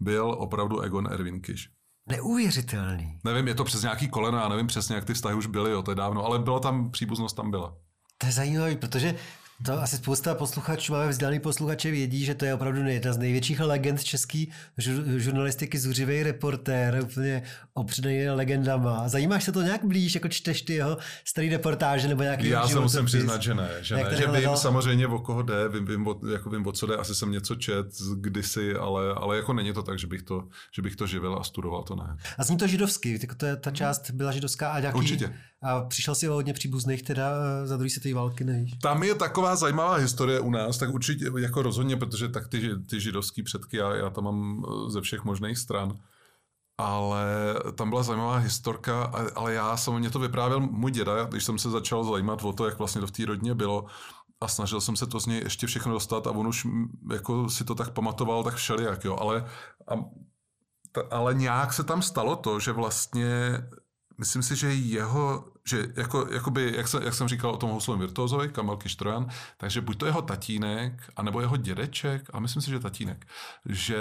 [0.00, 1.70] byl opravdu Egon Erwin Kiš.
[2.06, 3.18] Neuvěřitelný.
[3.24, 5.82] Nevím, je to přes nějaký koleno, já nevím přesně, jak ty vztahy už byly, jo,
[5.82, 7.76] to je dávno, ale byla tam, příbuznost tam byla.
[8.18, 9.14] To je zajímavé, protože
[9.64, 13.60] to asi spousta posluchačů, máme vzdělaný posluchače, vědí, že to je opravdu jedna z největších
[13.60, 14.44] legend české
[15.16, 17.42] žurnalistiky, zuřivý reportér, úplně
[17.74, 19.08] opředený legendama.
[19.08, 22.80] Zajímáš se to nějak blíž, jako čteš ty jeho starý reportáže nebo nějaký Já se
[22.80, 23.68] musím přiznat, že ne.
[23.80, 24.16] Že, ne.
[24.16, 27.14] že vím samozřejmě, o koho jde, vím, vím, o, jako vím, o co jde, asi
[27.14, 27.86] jsem něco čet
[28.16, 31.44] kdysi, ale, ale jako není to tak, že bych to, že bych to živil a
[31.44, 32.16] studoval, to ne.
[32.38, 34.98] A zní to židovsky, to je, ta část byla židovská a nějaký...
[34.98, 35.34] Určitě.
[35.62, 38.72] A přišel si o hodně příbuzných teda eh, za druhé světové války, nevíš?
[38.82, 43.00] Tam je taková zajímavá historie u nás, tak určitě jako rozhodně, protože tak ty, ty
[43.00, 45.98] židovský předky, já, já tam mám eh, ze všech možných stran.
[46.80, 47.26] Ale
[47.74, 49.02] tam byla zajímavá historka,
[49.34, 52.66] ale já jsem, mě to vyprávěl můj děda, když jsem se začal zajímat o to,
[52.66, 53.86] jak vlastně to v té rodině bylo
[54.40, 56.66] a snažil jsem se to z něj ještě všechno dostat a on už
[57.12, 59.46] jako si to tak pamatoval, tak všelijak, jo, ale,
[59.88, 59.94] a,
[60.92, 63.28] ta, ale nějak se tam stalo to, že vlastně
[64.18, 68.00] myslím si, že jeho, že jako, jakoby, jak, jsem, jak jsem říkal o tom houslovém
[68.00, 72.80] virtuozovi, Kamal Kištrojan, takže buď to jeho tatínek, anebo jeho dědeček, a myslím si, že
[72.80, 73.26] tatínek,
[73.66, 73.98] že,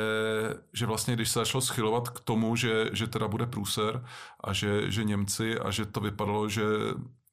[0.74, 4.06] že vlastně, když se začalo schylovat k tomu, že, že teda bude průser
[4.44, 6.64] a že, že Němci a že to vypadalo, že,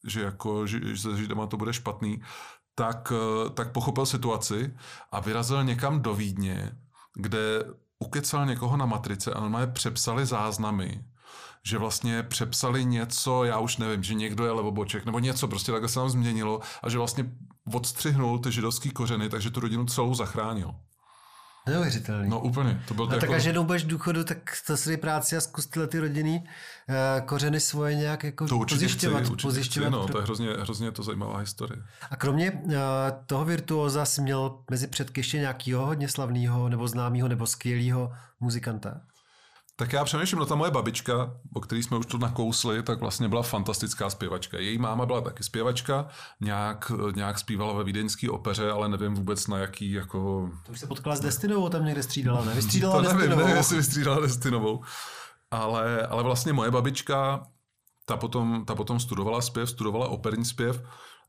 [0.06, 2.22] že jako, že, že Židama to bude špatný,
[2.74, 3.12] tak,
[3.54, 4.74] tak pochopil situaci
[5.12, 6.72] a vyrazil někam do Vídně,
[7.14, 7.64] kde
[7.98, 11.04] ukecal někoho na matrice a normálně přepsali záznamy
[11.66, 15.88] že vlastně přepsali něco, já už nevím, že někdo je levoboček, nebo něco prostě takhle
[15.88, 17.30] se nám změnilo a že vlastně
[17.72, 20.74] odstřihnul ty židovský kořeny, takže tu rodinu celou zachránil.
[21.68, 22.28] Neuvěřitelný.
[22.28, 22.82] No úplně.
[22.88, 23.34] To byl a tak jako...
[23.34, 26.44] až jednou budeš důchodu, tak to si práci a zkus tyhle ty rodiny
[26.88, 29.22] uh, kořeny svoje nějak jako to určitě pozjišťovat.
[29.22, 31.82] Chci, určitě pozjišťovat chci, no, to je hrozně, hrozně to zajímavá historie.
[32.10, 32.72] A kromě uh,
[33.26, 39.00] toho virtuóza jsi měl mezi předky ještě nějakého hodně slavného nebo známého nebo skvělého muzikanta?
[39.76, 43.28] Tak já přemýšlím, no ta moje babička, o který jsme už tu nakousli, tak vlastně
[43.28, 44.58] byla fantastická zpěvačka.
[44.58, 46.06] Její máma byla taky zpěvačka,
[46.40, 50.50] nějak, nějak zpívala ve vídeňské opeře, ale nevím vůbec na jaký jako...
[50.66, 52.54] To už se potkala s Destinovou, tam někde střídala, ne?
[52.54, 54.84] Vystřídala to nevím, nevím, jestli vystřídala Destinovou.
[55.50, 57.46] Ale, ale vlastně moje babička,
[58.06, 60.82] ta potom, ta potom studovala zpěv, studovala operní zpěv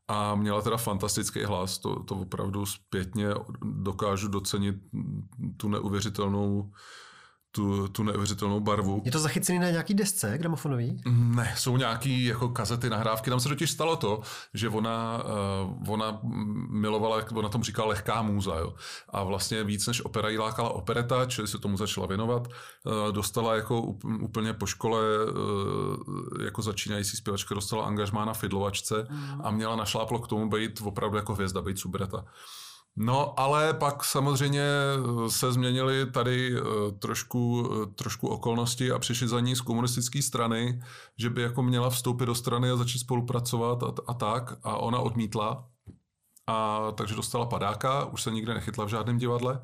[0.08, 1.78] a měla teda fantastický hlas.
[1.78, 3.28] To, to opravdu zpětně
[3.62, 4.76] dokážu docenit
[5.56, 6.70] tu neuvěřitelnou
[7.56, 9.02] tu, tu neuvěřitelnou barvu.
[9.04, 11.00] Je to zachycený na nějaký desce gramofonový?
[11.06, 13.30] Ne, jsou nějaký jako kazety, nahrávky.
[13.30, 14.20] Tam se totiž stalo to,
[14.54, 15.24] že ona,
[15.64, 16.18] uh, ona
[16.70, 18.54] milovala, jak ona tomu říkala, lehká můza.
[18.58, 18.74] Jo.
[19.08, 22.48] A vlastně víc než opera jí lákala opereta, čili se tomu začala věnovat.
[22.48, 23.80] Uh, dostala jako
[24.20, 29.40] úplně po škole uh, jako začínající zpěvačka dostala angažmá na fidlovačce mm.
[29.44, 32.24] a měla našláplo k tomu být opravdu jako hvězda, být subreta.
[32.98, 36.62] No, ale pak samozřejmě eh, se změnily tady eh,
[36.98, 40.82] trošku, eh, trošku okolnosti a přišli za ní z komunistické strany,
[41.18, 44.54] že by jako měla vstoupit do strany a začít spolupracovat a, a tak.
[44.62, 45.68] A ona odmítla.
[46.46, 49.60] A takže dostala padáka, už se nikde nechytla v žádném divadle.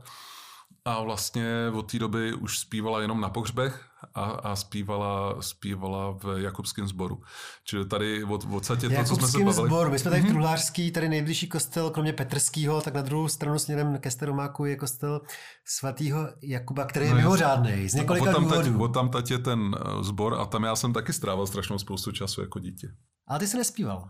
[0.85, 6.24] A vlastně od té doby už zpívala jenom na pohřbech a, a zpívala, zpívala v
[6.36, 7.22] Jakubském sboru.
[7.64, 9.66] Čili tady od, od to, co jsme se bavili.
[9.66, 9.90] Zbor.
[9.90, 10.32] My jsme tady v mhm.
[10.32, 15.20] Truhlářský, tady nejbližší kostel, kromě Petrského, tak na druhou stranu směrem ke Staromáku je kostel
[15.64, 18.72] svatého Jakuba, který je no, mimořádný, z několika od tam důvodů.
[18.72, 21.78] Tať, od tam tať je ten sbor eh, a tam já jsem taky strávil strašnou
[21.78, 22.88] spoustu času jako dítě.
[23.28, 24.08] Ale ty se nespíval.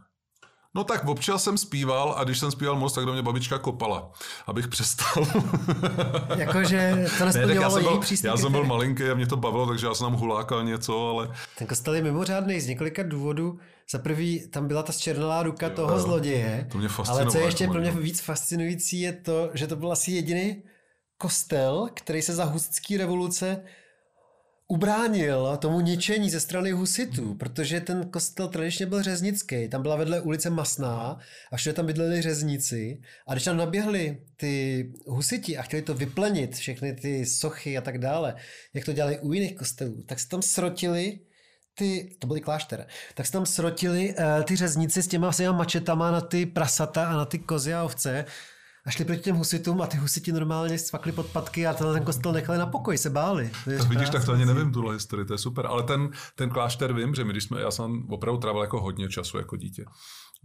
[0.75, 4.13] No tak občas jsem zpíval a když jsem zpíval moc, tak do mě babička kopala,
[4.47, 5.27] abych přestal.
[6.37, 9.67] Jakože to nesplňovalo ne, já jsem byl, Já jsem byl malinký a mě to bavilo,
[9.67, 11.31] takže já jsem tam hulákal něco, ale...
[11.59, 13.59] Ten kostel je mimořádný z několika důvodů.
[13.91, 16.69] Za prvý, tam byla ta zčernalá ruka jo, toho zloděje.
[16.73, 19.93] To mě Ale co je ještě pro mě víc fascinující, je to, že to byl
[19.93, 20.63] asi jediný
[21.19, 23.65] kostel, který se za husické revoluce
[24.73, 29.69] ubránil tomu ničení ze strany husitů, protože ten kostel tradičně byl řeznický.
[29.69, 31.19] Tam byla vedle ulice Masná
[31.53, 33.01] a všude tam bydleli řezníci.
[33.27, 37.99] A když tam naběhli ty husiti a chtěli to vyplenit, všechny ty sochy a tak
[37.99, 38.35] dále,
[38.75, 41.19] jak to dělali u jiných kostelů, tak se tam srotili
[41.75, 46.11] ty, to byly klášter, tak se tam srotili uh, ty řezníci s těma svýma mačetama
[46.11, 48.25] na ty prasata a na ty kozy a ovce
[48.87, 52.05] a šli proti těm husitům a ty husiti normálně svakli pod patky a tenhle ten
[52.05, 53.51] kostel nechali na pokoj, se báli.
[53.65, 55.67] To Tak vidíš, tak to ani nevím, tuhle historii, to je super.
[55.67, 59.09] Ale ten, ten klášter vím, že my, když jsme, já jsem opravdu trávil jako hodně
[59.09, 59.85] času jako dítě.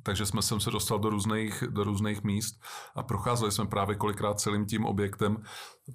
[0.04, 2.56] Takže jsme jsem se dostal do různých, do různých míst
[2.96, 5.38] a procházeli jsme právě kolikrát celým tím objektem.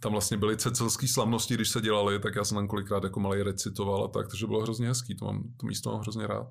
[0.01, 3.43] Tam vlastně byly cecilské slavnosti, když se dělali, tak já jsem tam kolikrát jako malý
[3.43, 6.47] recitoval a tak, takže bylo hrozně hezký, to, mám, to místo mám hrozně rád.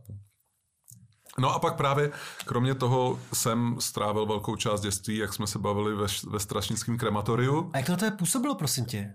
[1.39, 1.53] No.
[1.53, 2.11] A pak právě,
[2.45, 7.69] kromě toho jsem strávil velkou část dětství, jak jsme se bavili ve, ve strašnickém krematoriu.
[7.73, 9.13] A jak to na tebe působilo, prosím tě?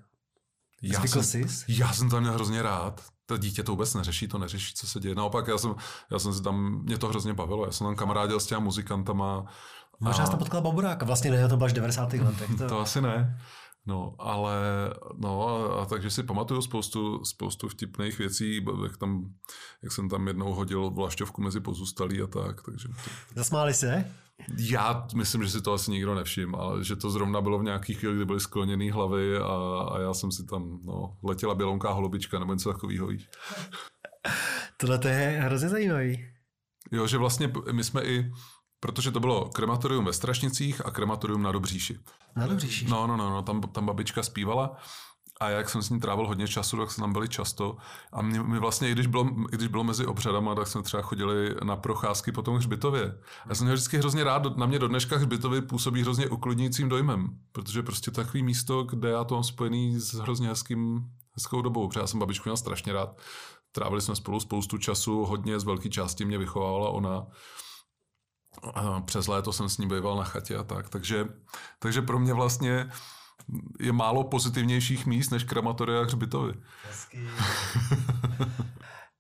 [0.83, 1.65] Já Zvykl jsem, jsi?
[1.69, 3.01] já jsem tam měl hrozně rád.
[3.27, 5.15] To dítě to vůbec neřeší, to neřeší, co se děje.
[5.15, 5.75] Naopak, já jsem,
[6.11, 7.67] já jsem si tam, mě to hrozně bavilo.
[7.67, 9.45] Já jsem tam kamarádil s těma muzikantama.
[10.01, 12.13] Možná jsi tam potkal Baburáka, vlastně ne, to bylo až v 90.
[12.13, 12.51] letech.
[12.59, 12.69] To...
[12.69, 13.41] To asi ne.
[13.87, 14.55] No, ale
[15.17, 19.35] no, a, a takže si pamatuju spoustu, spoustu vtipných věcí, jak, tam,
[19.83, 24.13] jak jsem tam jednou hodil vlašťovku mezi pozůstalí a tak, takže to, Zasmáli se?
[24.59, 27.95] já myslím, že si to asi nikdo nevšiml, ale že to zrovna bylo v nějaký
[27.95, 32.39] chvíli, kdy byly skloněné hlavy a, a já jsem si tam, no, letěla bělounká holubička
[32.39, 33.09] nebo něco takového.
[34.77, 36.27] Tohle to je hrozně zajímavý.
[36.93, 38.33] Jo, že vlastně my jsme i,
[38.81, 41.99] protože to bylo krematorium ve Strašnicích a krematorium na Dobříši.
[42.37, 42.87] Na dobříši.
[42.89, 44.77] No, no, no, no tam, tam babička zpívala
[45.41, 47.77] a jak jsem s ní trávil hodně času, tak jsme tam byli často.
[48.13, 51.03] A my, my vlastně, i když bylo, i když bylo mezi obřadama, tak jsme třeba
[51.03, 53.19] chodili na procházky po tom hřbitově.
[53.49, 57.29] Já jsem měl vždycky hrozně rád, na mě do dneška hřbitovy působí hrozně uklidňujícím dojmem,
[57.53, 61.01] protože prostě takový místo, kde já to mám spojený s hrozně hezkým,
[61.35, 63.21] hezkou dobou, protože já jsem babičku měl strašně rád.
[63.73, 67.27] Trávili jsme spolu spoustu času, hodně z velké části mě vychovávala ona.
[68.75, 70.89] A přes léto jsem s ní býval na chatě a tak.
[70.89, 71.25] Takže,
[71.79, 72.91] takže pro mě vlastně
[73.81, 76.53] je málo pozitivnějších míst než krematoria a hřbitovy.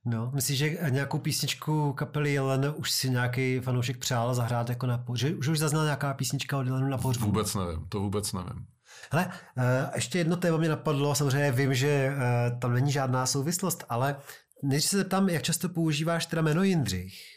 [0.08, 4.98] No, myslíš, že nějakou písničku kapely Jelen už si nějaký fanoušek přál zahrát jako na
[4.98, 5.16] pohřbu?
[5.28, 7.26] Že už, už zaznal nějaká písnička od Jelenu na pohřbu?
[7.26, 8.66] Vůbec nevím, to vůbec nevím.
[9.12, 12.16] Hele, eh, ještě jedno téma mě napadlo, samozřejmě vím, že eh,
[12.58, 14.16] tam není žádná souvislost, ale
[14.62, 17.35] než se zeptám, jak často používáš teda jméno Jindřich?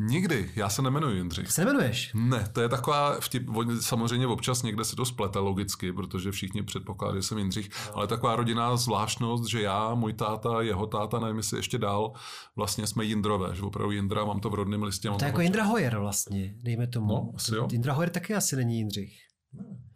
[0.00, 1.50] Nikdy, já se nemenuji Jindřich.
[1.50, 2.10] Se nemenuješ?
[2.14, 3.48] Ne, to je taková vtip,
[3.80, 8.36] samozřejmě občas někde se to splete logicky, protože všichni předpokládají, že jsem Jindřich, ale taková
[8.36, 12.12] rodinná zvláštnost, že já, můj táta, jeho táta, nevím, jestli ještě dál,
[12.56, 15.08] vlastně jsme Jindrové, že opravdu Jindra, mám to v rodném listě.
[15.08, 17.06] To je jako Jindra Hoyer vlastně, dejme tomu.
[17.06, 17.68] No, asi jo.
[17.72, 19.12] Jindra Hoyer taky asi není Jindřich.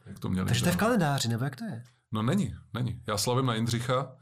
[0.07, 0.46] jak to měli.
[0.46, 1.82] Takže to je v kalendáři, nebo jak to je?
[2.12, 3.00] No není, není.
[3.09, 4.16] Já slavím na Jindřicha,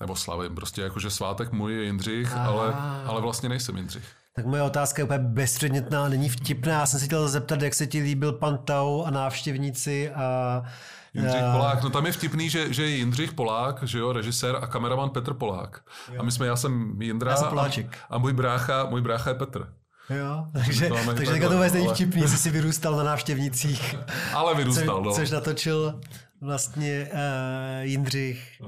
[0.00, 2.46] nebo slavím, prostě jakože svátek můj je Jindřich, Aha.
[2.46, 2.74] ale,
[3.06, 4.04] ale vlastně nejsem Jindřich.
[4.36, 6.72] Tak moje otázka je úplně bezpředmětná, není vtipná.
[6.72, 10.62] Já jsem se chtěl zeptat, jak se ti líbil pan Tau a návštěvníci a...
[11.14, 14.66] Jindřich Polák, no tam je vtipný, že, že je Jindřich Polák, že jo, režisér a
[14.66, 15.80] kameraman Petr Polák.
[16.18, 17.98] A my jsme, já jsem Jindra Já jsem a, Poláček.
[18.10, 19.68] a můj brácha, můj brácha je Petr.
[20.10, 23.94] Jo, takže, to takže takhle, to vůbec není vtipný, jestli jsi vyrůstal na návštěvnících.
[24.34, 25.12] Ale Co, vyrůstal, no.
[25.12, 26.00] což natočil
[26.44, 27.18] vlastně uh,
[27.80, 28.62] Jindřich,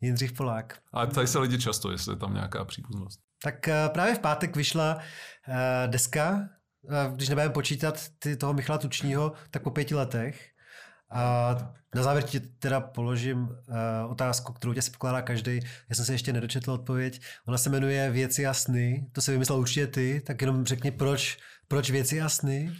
[0.00, 0.78] Jindřich Polák.
[0.92, 3.20] A tady se lidi často, jestli je tam nějaká příbuznost.
[3.42, 5.54] Tak uh, právě v pátek vyšla uh,
[5.86, 6.48] deska,
[6.82, 10.46] uh, když nebudeme počítat ty, toho Michala Tučního, tak po pěti letech.
[11.12, 11.56] A
[11.94, 13.56] na závěr ti teda položím uh,
[14.10, 15.60] otázku, kterou tě se pokládá každý.
[15.88, 17.20] Já jsem se ještě nedočetl odpověď.
[17.46, 19.06] Ona se jmenuje Věci a sny.
[19.12, 22.72] To se vymyslel určitě ty, tak jenom řekni, proč, proč Věci a sny?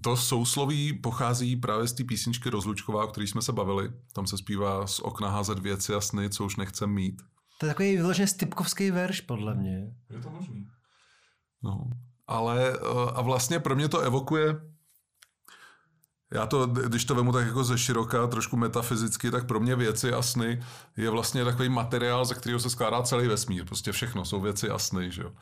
[0.00, 3.92] To sousloví pochází právě z té písničky Rozlučková, o který jsme se bavili.
[4.12, 7.22] Tam se zpívá z okna házet věci a sny, co už nechcem mít.
[7.58, 9.94] To je takový vyloženě stypkovský verš, podle mě.
[10.10, 10.66] Je to možný.
[11.62, 11.90] No,
[12.26, 14.60] ale eh, a vlastně pro mě to evokuje
[16.32, 20.12] já to, když to vemu tak jako ze široka, trošku metafyzicky, tak pro mě věci
[20.12, 20.62] a sny
[20.96, 23.64] je vlastně takový materiál, ze kterého se skládá celý vesmír.
[23.64, 25.32] Prostě všechno jsou věci a sny, že jo.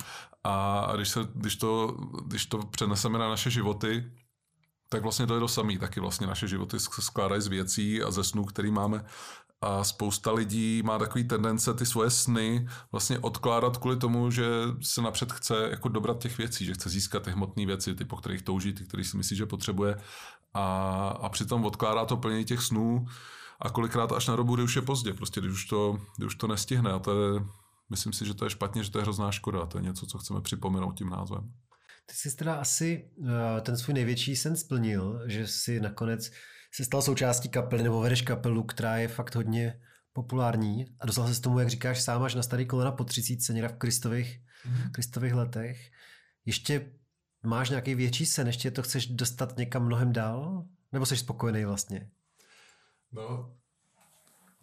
[0.45, 4.13] A, a když, se, když, to, když to přeneseme na naše životy,
[4.95, 5.79] tak vlastně to je to samé.
[5.79, 9.05] Taky vlastně naše životy se skládají z věcí a ze snů, který máme.
[9.61, 14.47] A spousta lidí má takový tendence ty svoje sny vlastně odkládat kvůli tomu, že
[14.83, 18.17] se napřed chce jako dobrat těch věcí, že chce získat ty hmotné věci, ty, po
[18.17, 19.97] kterých touží, ty, který si myslí, že potřebuje.
[20.55, 23.07] A, a přitom odkládá to plnění těch snů
[23.61, 26.35] a kolikrát až na dobu, kdy už je pozdě, prostě když už to, kdy už
[26.35, 26.93] to nestihne.
[26.93, 27.41] A to je,
[27.91, 29.67] myslím si, že to je špatně, že to je hrozná škoda.
[29.67, 31.53] To je něco, co chceme připomenout tím názvem.
[32.07, 33.29] Ty jsi teda asi uh,
[33.63, 36.31] ten svůj největší sen splnil, že jsi nakonec
[36.75, 39.81] se stal součástí kapely nebo vedeš kapelu, která je fakt hodně
[40.13, 43.53] populární a dostal se s tomu, jak říkáš, sám až na starý kolena po 30
[43.53, 44.91] někde v Kristových, mm-hmm.
[44.91, 45.91] Kristových letech.
[46.45, 46.93] Ještě
[47.47, 50.65] máš nějaký větší sen, ještě to chceš dostat někam mnohem dál?
[50.93, 52.11] Nebo jsi spokojený vlastně?
[53.13, 53.57] No,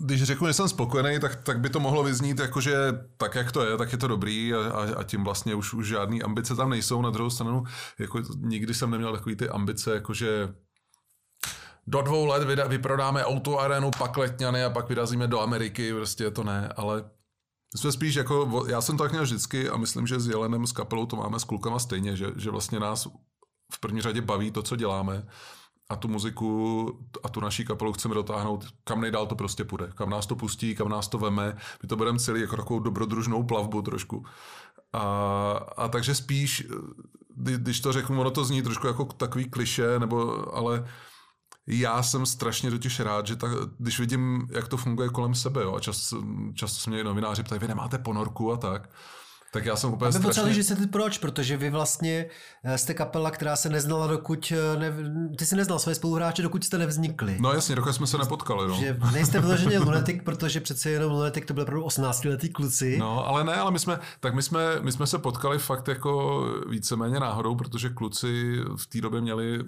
[0.04, 2.76] když řeknu, že jsem spokojený, tak, tak by to mohlo vyznít jako, že
[3.18, 5.88] tak, jak to je, tak je to dobrý a, a, a tím vlastně už, už
[5.88, 7.02] žádný ambice tam nejsou.
[7.02, 7.64] Na druhou stranu,
[7.99, 10.54] jako nikdy jsem neměl takový ty ambice, jako že
[11.88, 16.32] do dvou let vyda, vyprodáme auto arénu, pak letňany a pak vyrazíme do Ameriky, prostě
[16.32, 17.04] to ne, ale
[17.76, 20.72] jsme spíš jako, já jsem to tak měl vždycky a myslím, že s Jelenem, s
[20.72, 23.08] kapelou to máme s klukama stejně, že, že vlastně nás
[23.74, 25.24] v první řadě baví to, co děláme
[25.92, 30.10] a tu muziku a tu naší kapelu chceme dotáhnout, kam nejdál to prostě půjde, kam
[30.10, 33.82] nás to pustí, kam nás to veme, my to budeme celý jako takovou dobrodružnou plavbu
[33.82, 34.26] trošku.
[34.94, 35.02] A,
[35.78, 36.68] a takže spíš,
[37.36, 40.88] když to řeknu, ono to zní trošku jako takový kliše, nebo, ale
[41.68, 45.76] já jsem strašně totiž rád, že ta, když vidím, jak to funguje kolem sebe, jo,
[45.76, 46.14] a čas,
[46.54, 48.89] často se mě novináři ptají, vy nemáte ponorku a tak,
[49.54, 50.54] tak já jsem úplně strašně...
[50.54, 52.26] že vysvětlit proč, protože vy vlastně
[52.64, 54.93] eh, jste kapela, která se neznala dokud, eh, ne,
[55.38, 57.38] ty jsi neznal své spoluhráče, dokud jste nevznikli.
[57.39, 58.68] No jasně, dokud jsme se nepotkali.
[58.68, 58.76] No.
[58.76, 62.97] Že nejste vyloženě lunetik, protože přece jenom lunetik to byl opravdu 18 letý kluci.
[62.97, 66.43] No, ale ne, ale my jsme, tak my jsme, my jsme se potkali fakt jako
[66.70, 69.60] víceméně náhodou, protože kluci v té době měli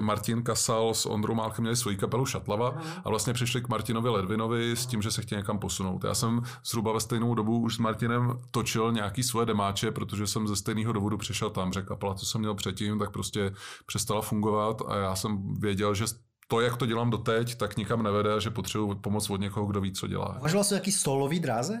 [0.00, 4.72] Martin Kasal s Ondrou Málchem měli svoji kapelu Šatlava a vlastně přišli k Martinovi Ledvinovi
[4.72, 6.04] s tím, že se chtěli někam posunout.
[6.04, 10.48] Já jsem zhruba ve stejnou dobu už s Martinem točil nějaký svoje demáče, protože jsem
[10.48, 13.52] ze stejného důvodu přišel tam, že kapela, co jsem měl předtím, tak prostě
[13.86, 16.04] přestala fungovat a já jsem věděl, že
[16.48, 19.80] to, jak to dělám doteď, tak nikam nevede a že potřebuji pomoc od někoho, kdo
[19.80, 20.36] ví, co dělá.
[20.38, 21.80] Uvažoval jsi nějaký solový dráze?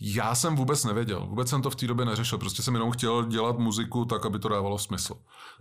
[0.00, 3.24] Já jsem vůbec nevěděl, vůbec jsem to v té době neřešil, prostě jsem jenom chtěl
[3.24, 5.14] dělat muziku tak, aby to dávalo smysl.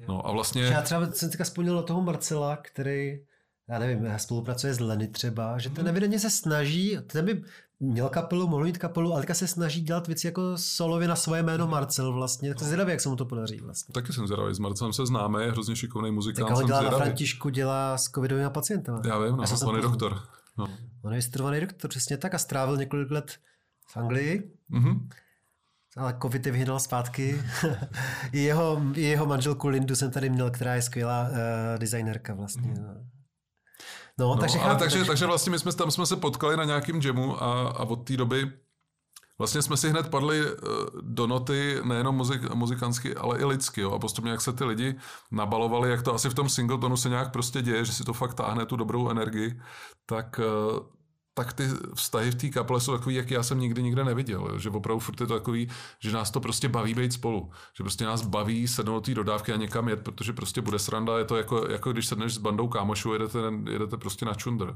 [0.08, 0.64] No a vlastně...
[0.64, 3.20] Já třeba jsem teďka vzpomněl na toho Marcela, který,
[3.70, 5.90] já nevím, spolupracuje s Leny třeba, že ten mhm.
[5.90, 7.44] evidentně se snaží, ten by
[7.80, 11.44] měl kapelu, mohl mít kapelu, ale teďka se snaží dělat věci jako solově na svoje
[11.44, 12.56] jméno Marcel vlastně.
[12.56, 13.94] To zvědavý, jak se mu to podaří vlastně.
[13.94, 16.48] Taky jsem zvědavý, s Marcelem se známe, je hrozně šikovný muzikant.
[16.48, 19.02] Tak ho dělá na Františku, dělá s covidovými pacientama.
[19.06, 20.20] Já vím, no, on je doktor.
[20.58, 20.68] No.
[21.04, 21.14] On
[21.54, 23.38] je doktor, přesně tak a strávil několik let
[23.88, 24.52] v Anglii.
[24.72, 25.08] Mm-hmm.
[25.98, 27.42] Ale covid je vyhnal zpátky.
[28.32, 31.38] I jeho, jeho manželku Lindu jsem tady měl, která je skvělá uh,
[31.78, 32.74] designerka vlastně.
[32.74, 33.06] Mm-hmm.
[34.18, 37.02] No, no, takže, ale takže, takže vlastně my jsme tam jsme se potkali na nějakým
[37.02, 38.52] jamu a, a od té doby
[39.38, 40.56] Vlastně jsme si hned padli eh,
[41.02, 43.82] do noty nejenom muzik, muzikantsky, ale i lidsky.
[43.82, 43.92] Jo?
[43.92, 44.96] A postupně, jak se ty lidi
[45.32, 48.34] nabalovali, jak to asi v tom singletonu se nějak prostě děje, že si to fakt
[48.34, 49.62] táhne tu dobrou energii,
[50.06, 50.44] tak eh,
[51.34, 54.48] tak ty vztahy v té kaple jsou takový, jak já jsem nikdy nikde neviděl.
[54.52, 54.60] Jo?
[54.60, 55.70] Že opravdu furt je to takový,
[56.00, 57.52] že nás to prostě baví být spolu.
[57.78, 61.18] Že prostě nás baví sednout té dodávky a někam jet, protože prostě bude sranda.
[61.18, 63.40] Je to jako, jako když sedneš s bandou kámošů, jedete,
[63.72, 64.76] jedete prostě na čundr.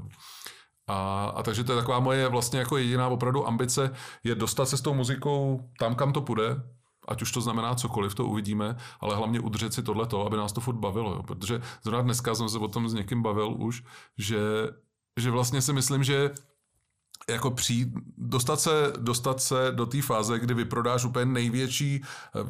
[0.86, 3.90] A, a takže to je taková moje vlastně jako jediná opravdu ambice,
[4.24, 6.62] je dostat se s tou muzikou tam, kam to půjde,
[7.08, 10.60] ať už to znamená cokoliv, to uvidíme, ale hlavně udržet si tohleto, aby nás to
[10.60, 11.14] furt bavilo.
[11.14, 11.22] Jo?
[11.22, 13.84] Protože zrovna dneska jsem se o tom s někým bavil už,
[14.18, 14.38] že
[15.18, 16.30] že vlastně si myslím, že
[17.28, 22.02] jako přijít, dostat se, dostat se do té fáze, kdy vyprodáš úplně největší,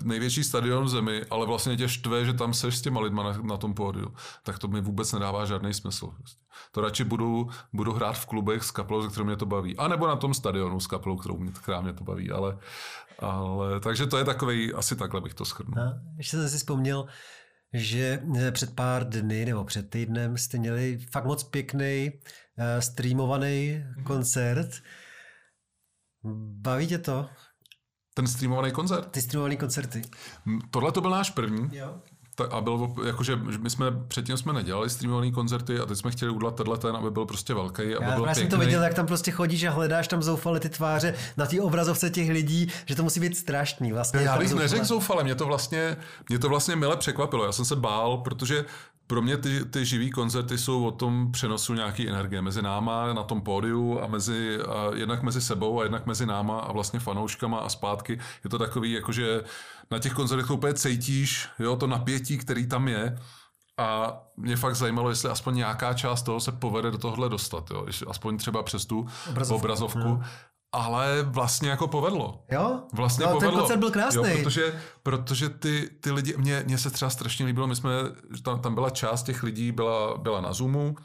[0.03, 3.39] největší stadion v zemi, ale vlastně tě štve, že tam seš s těma lidma na,
[3.43, 6.07] na tom pódiu, tak to mi vůbec nedává žádný smysl.
[6.17, 6.41] Prostě.
[6.73, 9.77] To radši budu, budu hrát v klubech s kapelou, se kterou mě to baví.
[9.77, 12.31] A nebo na tom stadionu s kapelou, kterou mě, která mě to baví.
[12.31, 12.59] Ale,
[13.19, 15.75] ale, takže to je takový, asi takhle bych to shrnul.
[16.17, 17.07] ještě jsem si vzpomněl,
[17.73, 23.47] že eh, před pár dny nebo před týdnem jste měli fakt moc pěkný uh, streamovaný
[23.47, 24.03] mm-hmm.
[24.03, 24.71] koncert.
[26.61, 27.29] Baví tě to?
[28.15, 29.11] Ten streamovaný koncert?
[29.11, 30.03] Ty streamovaný koncerty.
[30.71, 31.77] Tohle to byl náš první.
[31.77, 32.03] Jo
[32.41, 36.55] a byl, jakože my jsme předtím jsme nedělali streamované koncerty a teď jsme chtěli udělat
[36.55, 37.83] tenhle ten, aby byl prostě velký.
[37.83, 40.69] Aby Já byl jsem to viděl, jak tam prostě chodíš a hledáš tam zoufale ty
[40.69, 43.93] tváře na té obrazovce těch lidí, že to musí být strašný.
[43.93, 45.97] Vlastně já bych neřekl zoufale, mě to vlastně,
[46.29, 47.45] mě to vlastně mile překvapilo.
[47.45, 48.65] Já jsem se bál, protože
[49.09, 53.23] pro mě ty, ty živý koncerty jsou o tom přenosu nějaký energie mezi náma na
[53.23, 57.59] tom pódiu a mezi, a jednak mezi sebou a jednak mezi náma a vlastně fanouškama
[57.59, 58.19] a zpátky.
[58.45, 59.45] Je to takový, jakože
[59.91, 63.19] na těch koncertech to úplně cítíš, jo, to napětí, který tam je.
[63.79, 67.87] A mě fakt zajímalo, jestli aspoň nějaká část toho se povede do tohle dostat, jo.
[68.09, 69.65] Aspoň třeba přes tu obrazovku.
[69.65, 70.23] obrazovku.
[70.73, 72.45] Ale vlastně jako povedlo.
[72.51, 72.83] Jo?
[72.93, 73.51] Vlastně no, povedlo.
[73.51, 74.31] ten koncert byl krásný.
[74.31, 77.91] Jo, protože, protože ty, ty lidi, mně, mně se třeba strašně líbilo, my jsme,
[78.43, 80.97] tam, tam byla část těch lidí, byla, byla na Zoomu,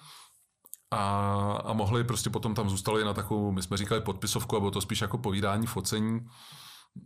[0.94, 4.72] a, a mohli prostě potom tam zůstali na takovou, my jsme říkali podpisovku, a bylo
[4.72, 6.20] to spíš jako povídání, focení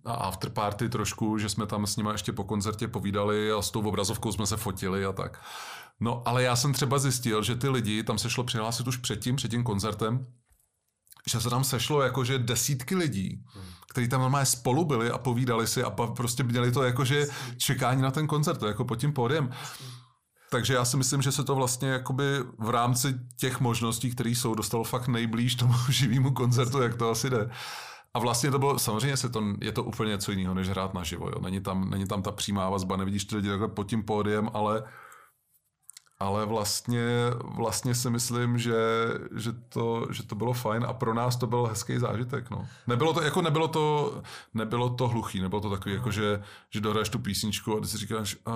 [0.05, 3.87] a afterparty trošku, že jsme tam s nimi ještě po koncertě povídali a s tou
[3.87, 5.41] obrazovkou jsme se fotili a tak.
[5.99, 9.35] No ale já jsem třeba zjistil, že ty lidi, tam se šlo přihlásit už předtím,
[9.35, 10.27] před tím koncertem,
[11.29, 13.43] že se tam sešlo jakože desítky lidí,
[13.89, 18.11] kteří tam normálně spolu byli a povídali si a prostě měli to jakože čekání na
[18.11, 19.49] ten koncert, jako pod tím pódiem.
[20.49, 22.23] Takže já si myslím, že se to vlastně jakoby
[22.59, 27.29] v rámci těch možností, které jsou, dostalo fakt nejblíž tomu živému koncertu, jak to asi
[27.29, 27.49] jde.
[28.13, 31.29] A vlastně to bylo, samozřejmě se to, je to úplně něco jiného, než hrát naživo.
[31.29, 31.35] Jo.
[31.41, 34.83] Není, tam, není tam ta přímá vazba, nevidíš ty lidi takhle pod tím pódiem, ale
[36.19, 37.05] ale vlastně,
[37.43, 38.75] vlastně si myslím, že,
[39.35, 42.49] že, to, že to bylo fajn a pro nás to byl hezký zážitek.
[42.49, 42.67] No.
[42.87, 44.21] Nebylo to, jako nebylo to,
[44.53, 47.97] nebylo to hluchý, nebylo to takový, jako že, že dohraješ tu písničku a ty si
[47.97, 48.53] říkáš, uh,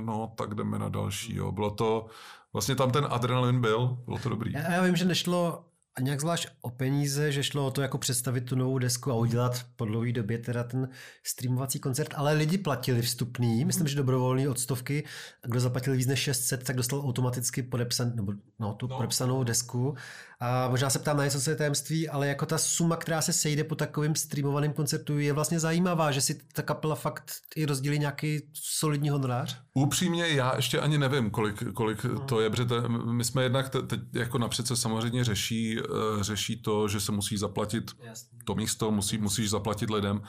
[0.00, 1.36] no tak jdeme na další.
[1.36, 1.52] Jo.
[1.52, 2.06] Bylo to,
[2.52, 4.52] vlastně tam ten adrenalin byl, bylo to dobrý.
[4.52, 5.64] Já, já vím, že nešlo
[5.96, 9.14] a nějak zvlášť o peníze, že šlo o to jako představit tu novou desku a
[9.14, 10.88] udělat po dlouhé době teda ten
[11.22, 15.04] streamovací koncert, ale lidi platili vstupný, myslím, že dobrovolný od stovky,
[15.42, 18.96] kdo zaplatil víc než 600, tak dostal automaticky podepsan, nebo, no, tu no.
[18.96, 19.96] podepsanou desku
[20.42, 23.32] a možná se ptám na něco, co je tajemství, ale jako ta suma, která se
[23.32, 27.98] sejde po takovým streamovaném koncertu, je vlastně zajímavá, že si ta kapela fakt i rozdělí
[27.98, 29.60] nějaký solidní honorář?
[29.74, 32.26] Upřímně, já ještě ani nevím, kolik, kolik hmm.
[32.26, 36.62] to je, protože te, my jsme jednak teď jako napřed se samozřejmě řeší, uh, řeší
[36.62, 38.38] to, že se musí zaplatit Jasně.
[38.44, 40.22] to místo, musí, musíš zaplatit lidem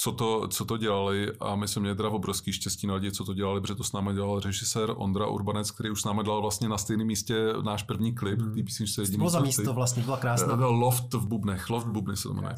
[0.00, 3.24] co to, co to dělali a my jsme měli teda obrovský štěstí na lidi, co
[3.24, 6.40] to dělali, protože to s námi dělal režisér Ondra Urbanec, který už s námi dělal
[6.40, 8.64] vlastně na stejném místě náš první klip, hmm.
[8.64, 10.66] písničce Jediný bylo za místo vlastně, byla krásná.
[10.66, 12.54] Loft v Bubnech, Loft Bubny se to jmenuje.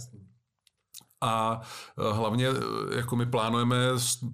[1.21, 1.61] A
[1.99, 3.77] e, hlavně, e, jako my plánujeme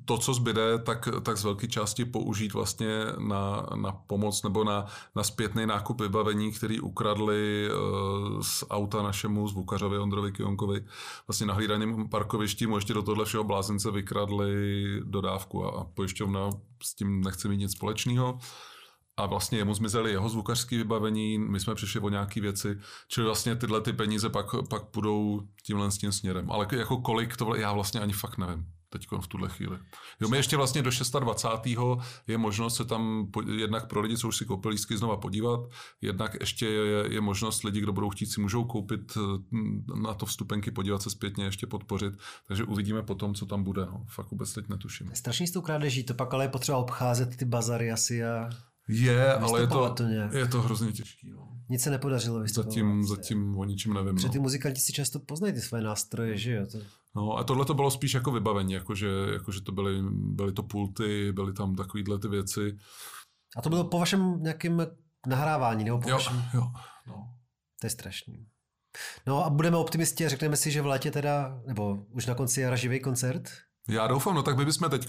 [0.05, 4.87] to, co zbyde, tak, tak z velké části použít vlastně na, na pomoc nebo na,
[5.15, 7.71] na zpětný nákup vybavení, který ukradli e,
[8.43, 10.85] z auta našemu zvukařovi Ondrovi Kionkovi.
[11.29, 14.55] Vlastně na hlídaném parkovišti mu ještě do tohle všeho blázince vykradli
[15.05, 16.51] dodávku a, a pojišťovna
[16.83, 18.39] s tím nechce mít nic společného
[19.17, 23.57] a vlastně jemu zmizely jeho zvukařské vybavení, my jsme přišli o nějaké věci, čili vlastně
[23.57, 26.51] tyhle ty peníze pak, pak půjdou tímhle s tím směrem.
[26.51, 29.79] Ale jako kolik to já vlastně ani fakt nevím teď v tuhle chvíli.
[30.21, 30.91] Jo, my ještě vlastně do
[31.21, 31.79] 26.
[32.29, 35.61] je možnost se tam jednak pro lidi, co už si koupili lístky, znova podívat,
[36.03, 40.27] jednak ještě je, je možnost lidi, kdo budou chtít, si můžou koupit eh, na to
[40.27, 42.15] vstupenky, podívat se zpětně, ještě podpořit.
[42.47, 43.87] Takže uvidíme potom, co tam bude.
[43.87, 44.05] No.
[44.09, 45.11] Fakt vůbec teď netuším.
[45.15, 48.51] Strašně s tou krádeží, to pak ale je potřeba obcházet ty bazary asi a
[48.89, 50.03] je, ale je to, to
[50.37, 51.31] je to hrozně těžký.
[51.31, 51.49] No.
[51.69, 54.15] Nic se nepodařilo Zatím, zatím o ničem nevím.
[54.15, 54.33] Protože no.
[54.33, 56.67] ty muzikanti si často poznají ty své nástroje, že jo?
[56.67, 56.79] To...
[57.17, 61.33] No a tohle to bylo spíš jako vybavení, jakože, jakože to byly, byly to pulty,
[61.33, 62.77] byly tam takovýhle ty věci.
[63.57, 64.87] A to bylo po vašem nějakém
[65.27, 66.45] nahrávání, nebo po jo, vašem...
[66.55, 66.71] Jo,
[67.07, 67.35] no.
[67.81, 68.47] To je strašný.
[69.27, 72.61] No a budeme optimisti a řekneme si, že v létě teda, nebo už na konci
[72.61, 73.51] jara živý koncert?
[73.89, 75.09] Já doufám, no tak my bychom teď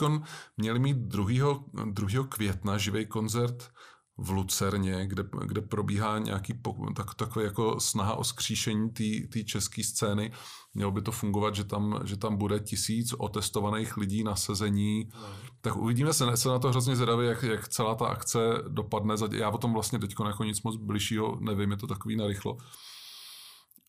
[0.58, 1.60] měli mít 2.
[1.86, 2.28] 2.
[2.30, 3.70] května živý koncert
[4.18, 6.54] v Lucerně, kde, kde probíhá nějaký
[6.96, 8.90] tak, takový jako snaha o skříšení
[9.34, 10.32] té české scény.
[10.74, 15.10] Mělo by to fungovat, že tam, že tam bude tisíc otestovaných lidí na sezení.
[15.14, 15.28] No.
[15.62, 19.16] Tak uvidíme se, se na to hrozně zvědavě, jak, jak celá ta akce dopadne.
[19.32, 22.58] Já o tom vlastně teď jako nic moc bližšího nevím, je to takový narychlo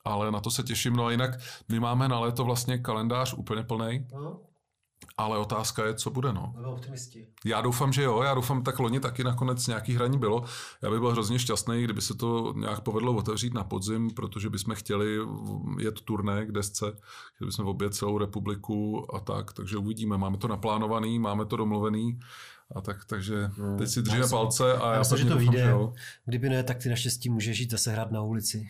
[0.05, 0.97] ale na to se těším.
[0.97, 1.31] No a jinak
[1.69, 4.07] my máme na léto vlastně kalendář úplně plný.
[4.13, 4.41] No.
[5.17, 6.55] Ale otázka je, co bude, no.
[6.65, 7.27] optimisti.
[7.45, 10.45] Já doufám, že jo, já doufám, tak loni taky nakonec nějaký hraní bylo.
[10.83, 14.75] Já bych byl hrozně šťastný, kdyby se to nějak povedlo otevřít na podzim, protože bychom
[14.75, 15.19] chtěli
[15.79, 16.87] jet turné k desce,
[17.35, 20.19] chtěli bychom obět celou republiku a tak, takže uvidíme.
[20.19, 22.19] Máme to naplánovaný, máme to domluvený.
[22.75, 25.75] A tak, takže no, teď si držíme palce a já, já myslím, že to vyjde.
[26.25, 28.69] Kdyby ne, tak ty naštěstí můžeš žít zase hrát na ulici.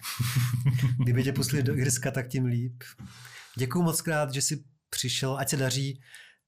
[1.02, 2.82] Kdyby tě pustili do Irska, tak tím líp.
[3.56, 6.00] Děkuji moc krát, že jsi přišel, ať se daří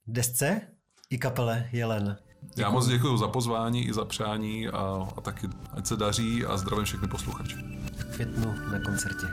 [0.06, 0.60] desce
[1.10, 2.16] i kapele Jelen.
[2.42, 2.62] Děkuju.
[2.64, 6.56] Já moc děkuji za pozvání i za přání a, a taky ať se daří a
[6.56, 7.56] zdravím všechny posluchače.
[7.96, 9.26] V květnu na koncertě.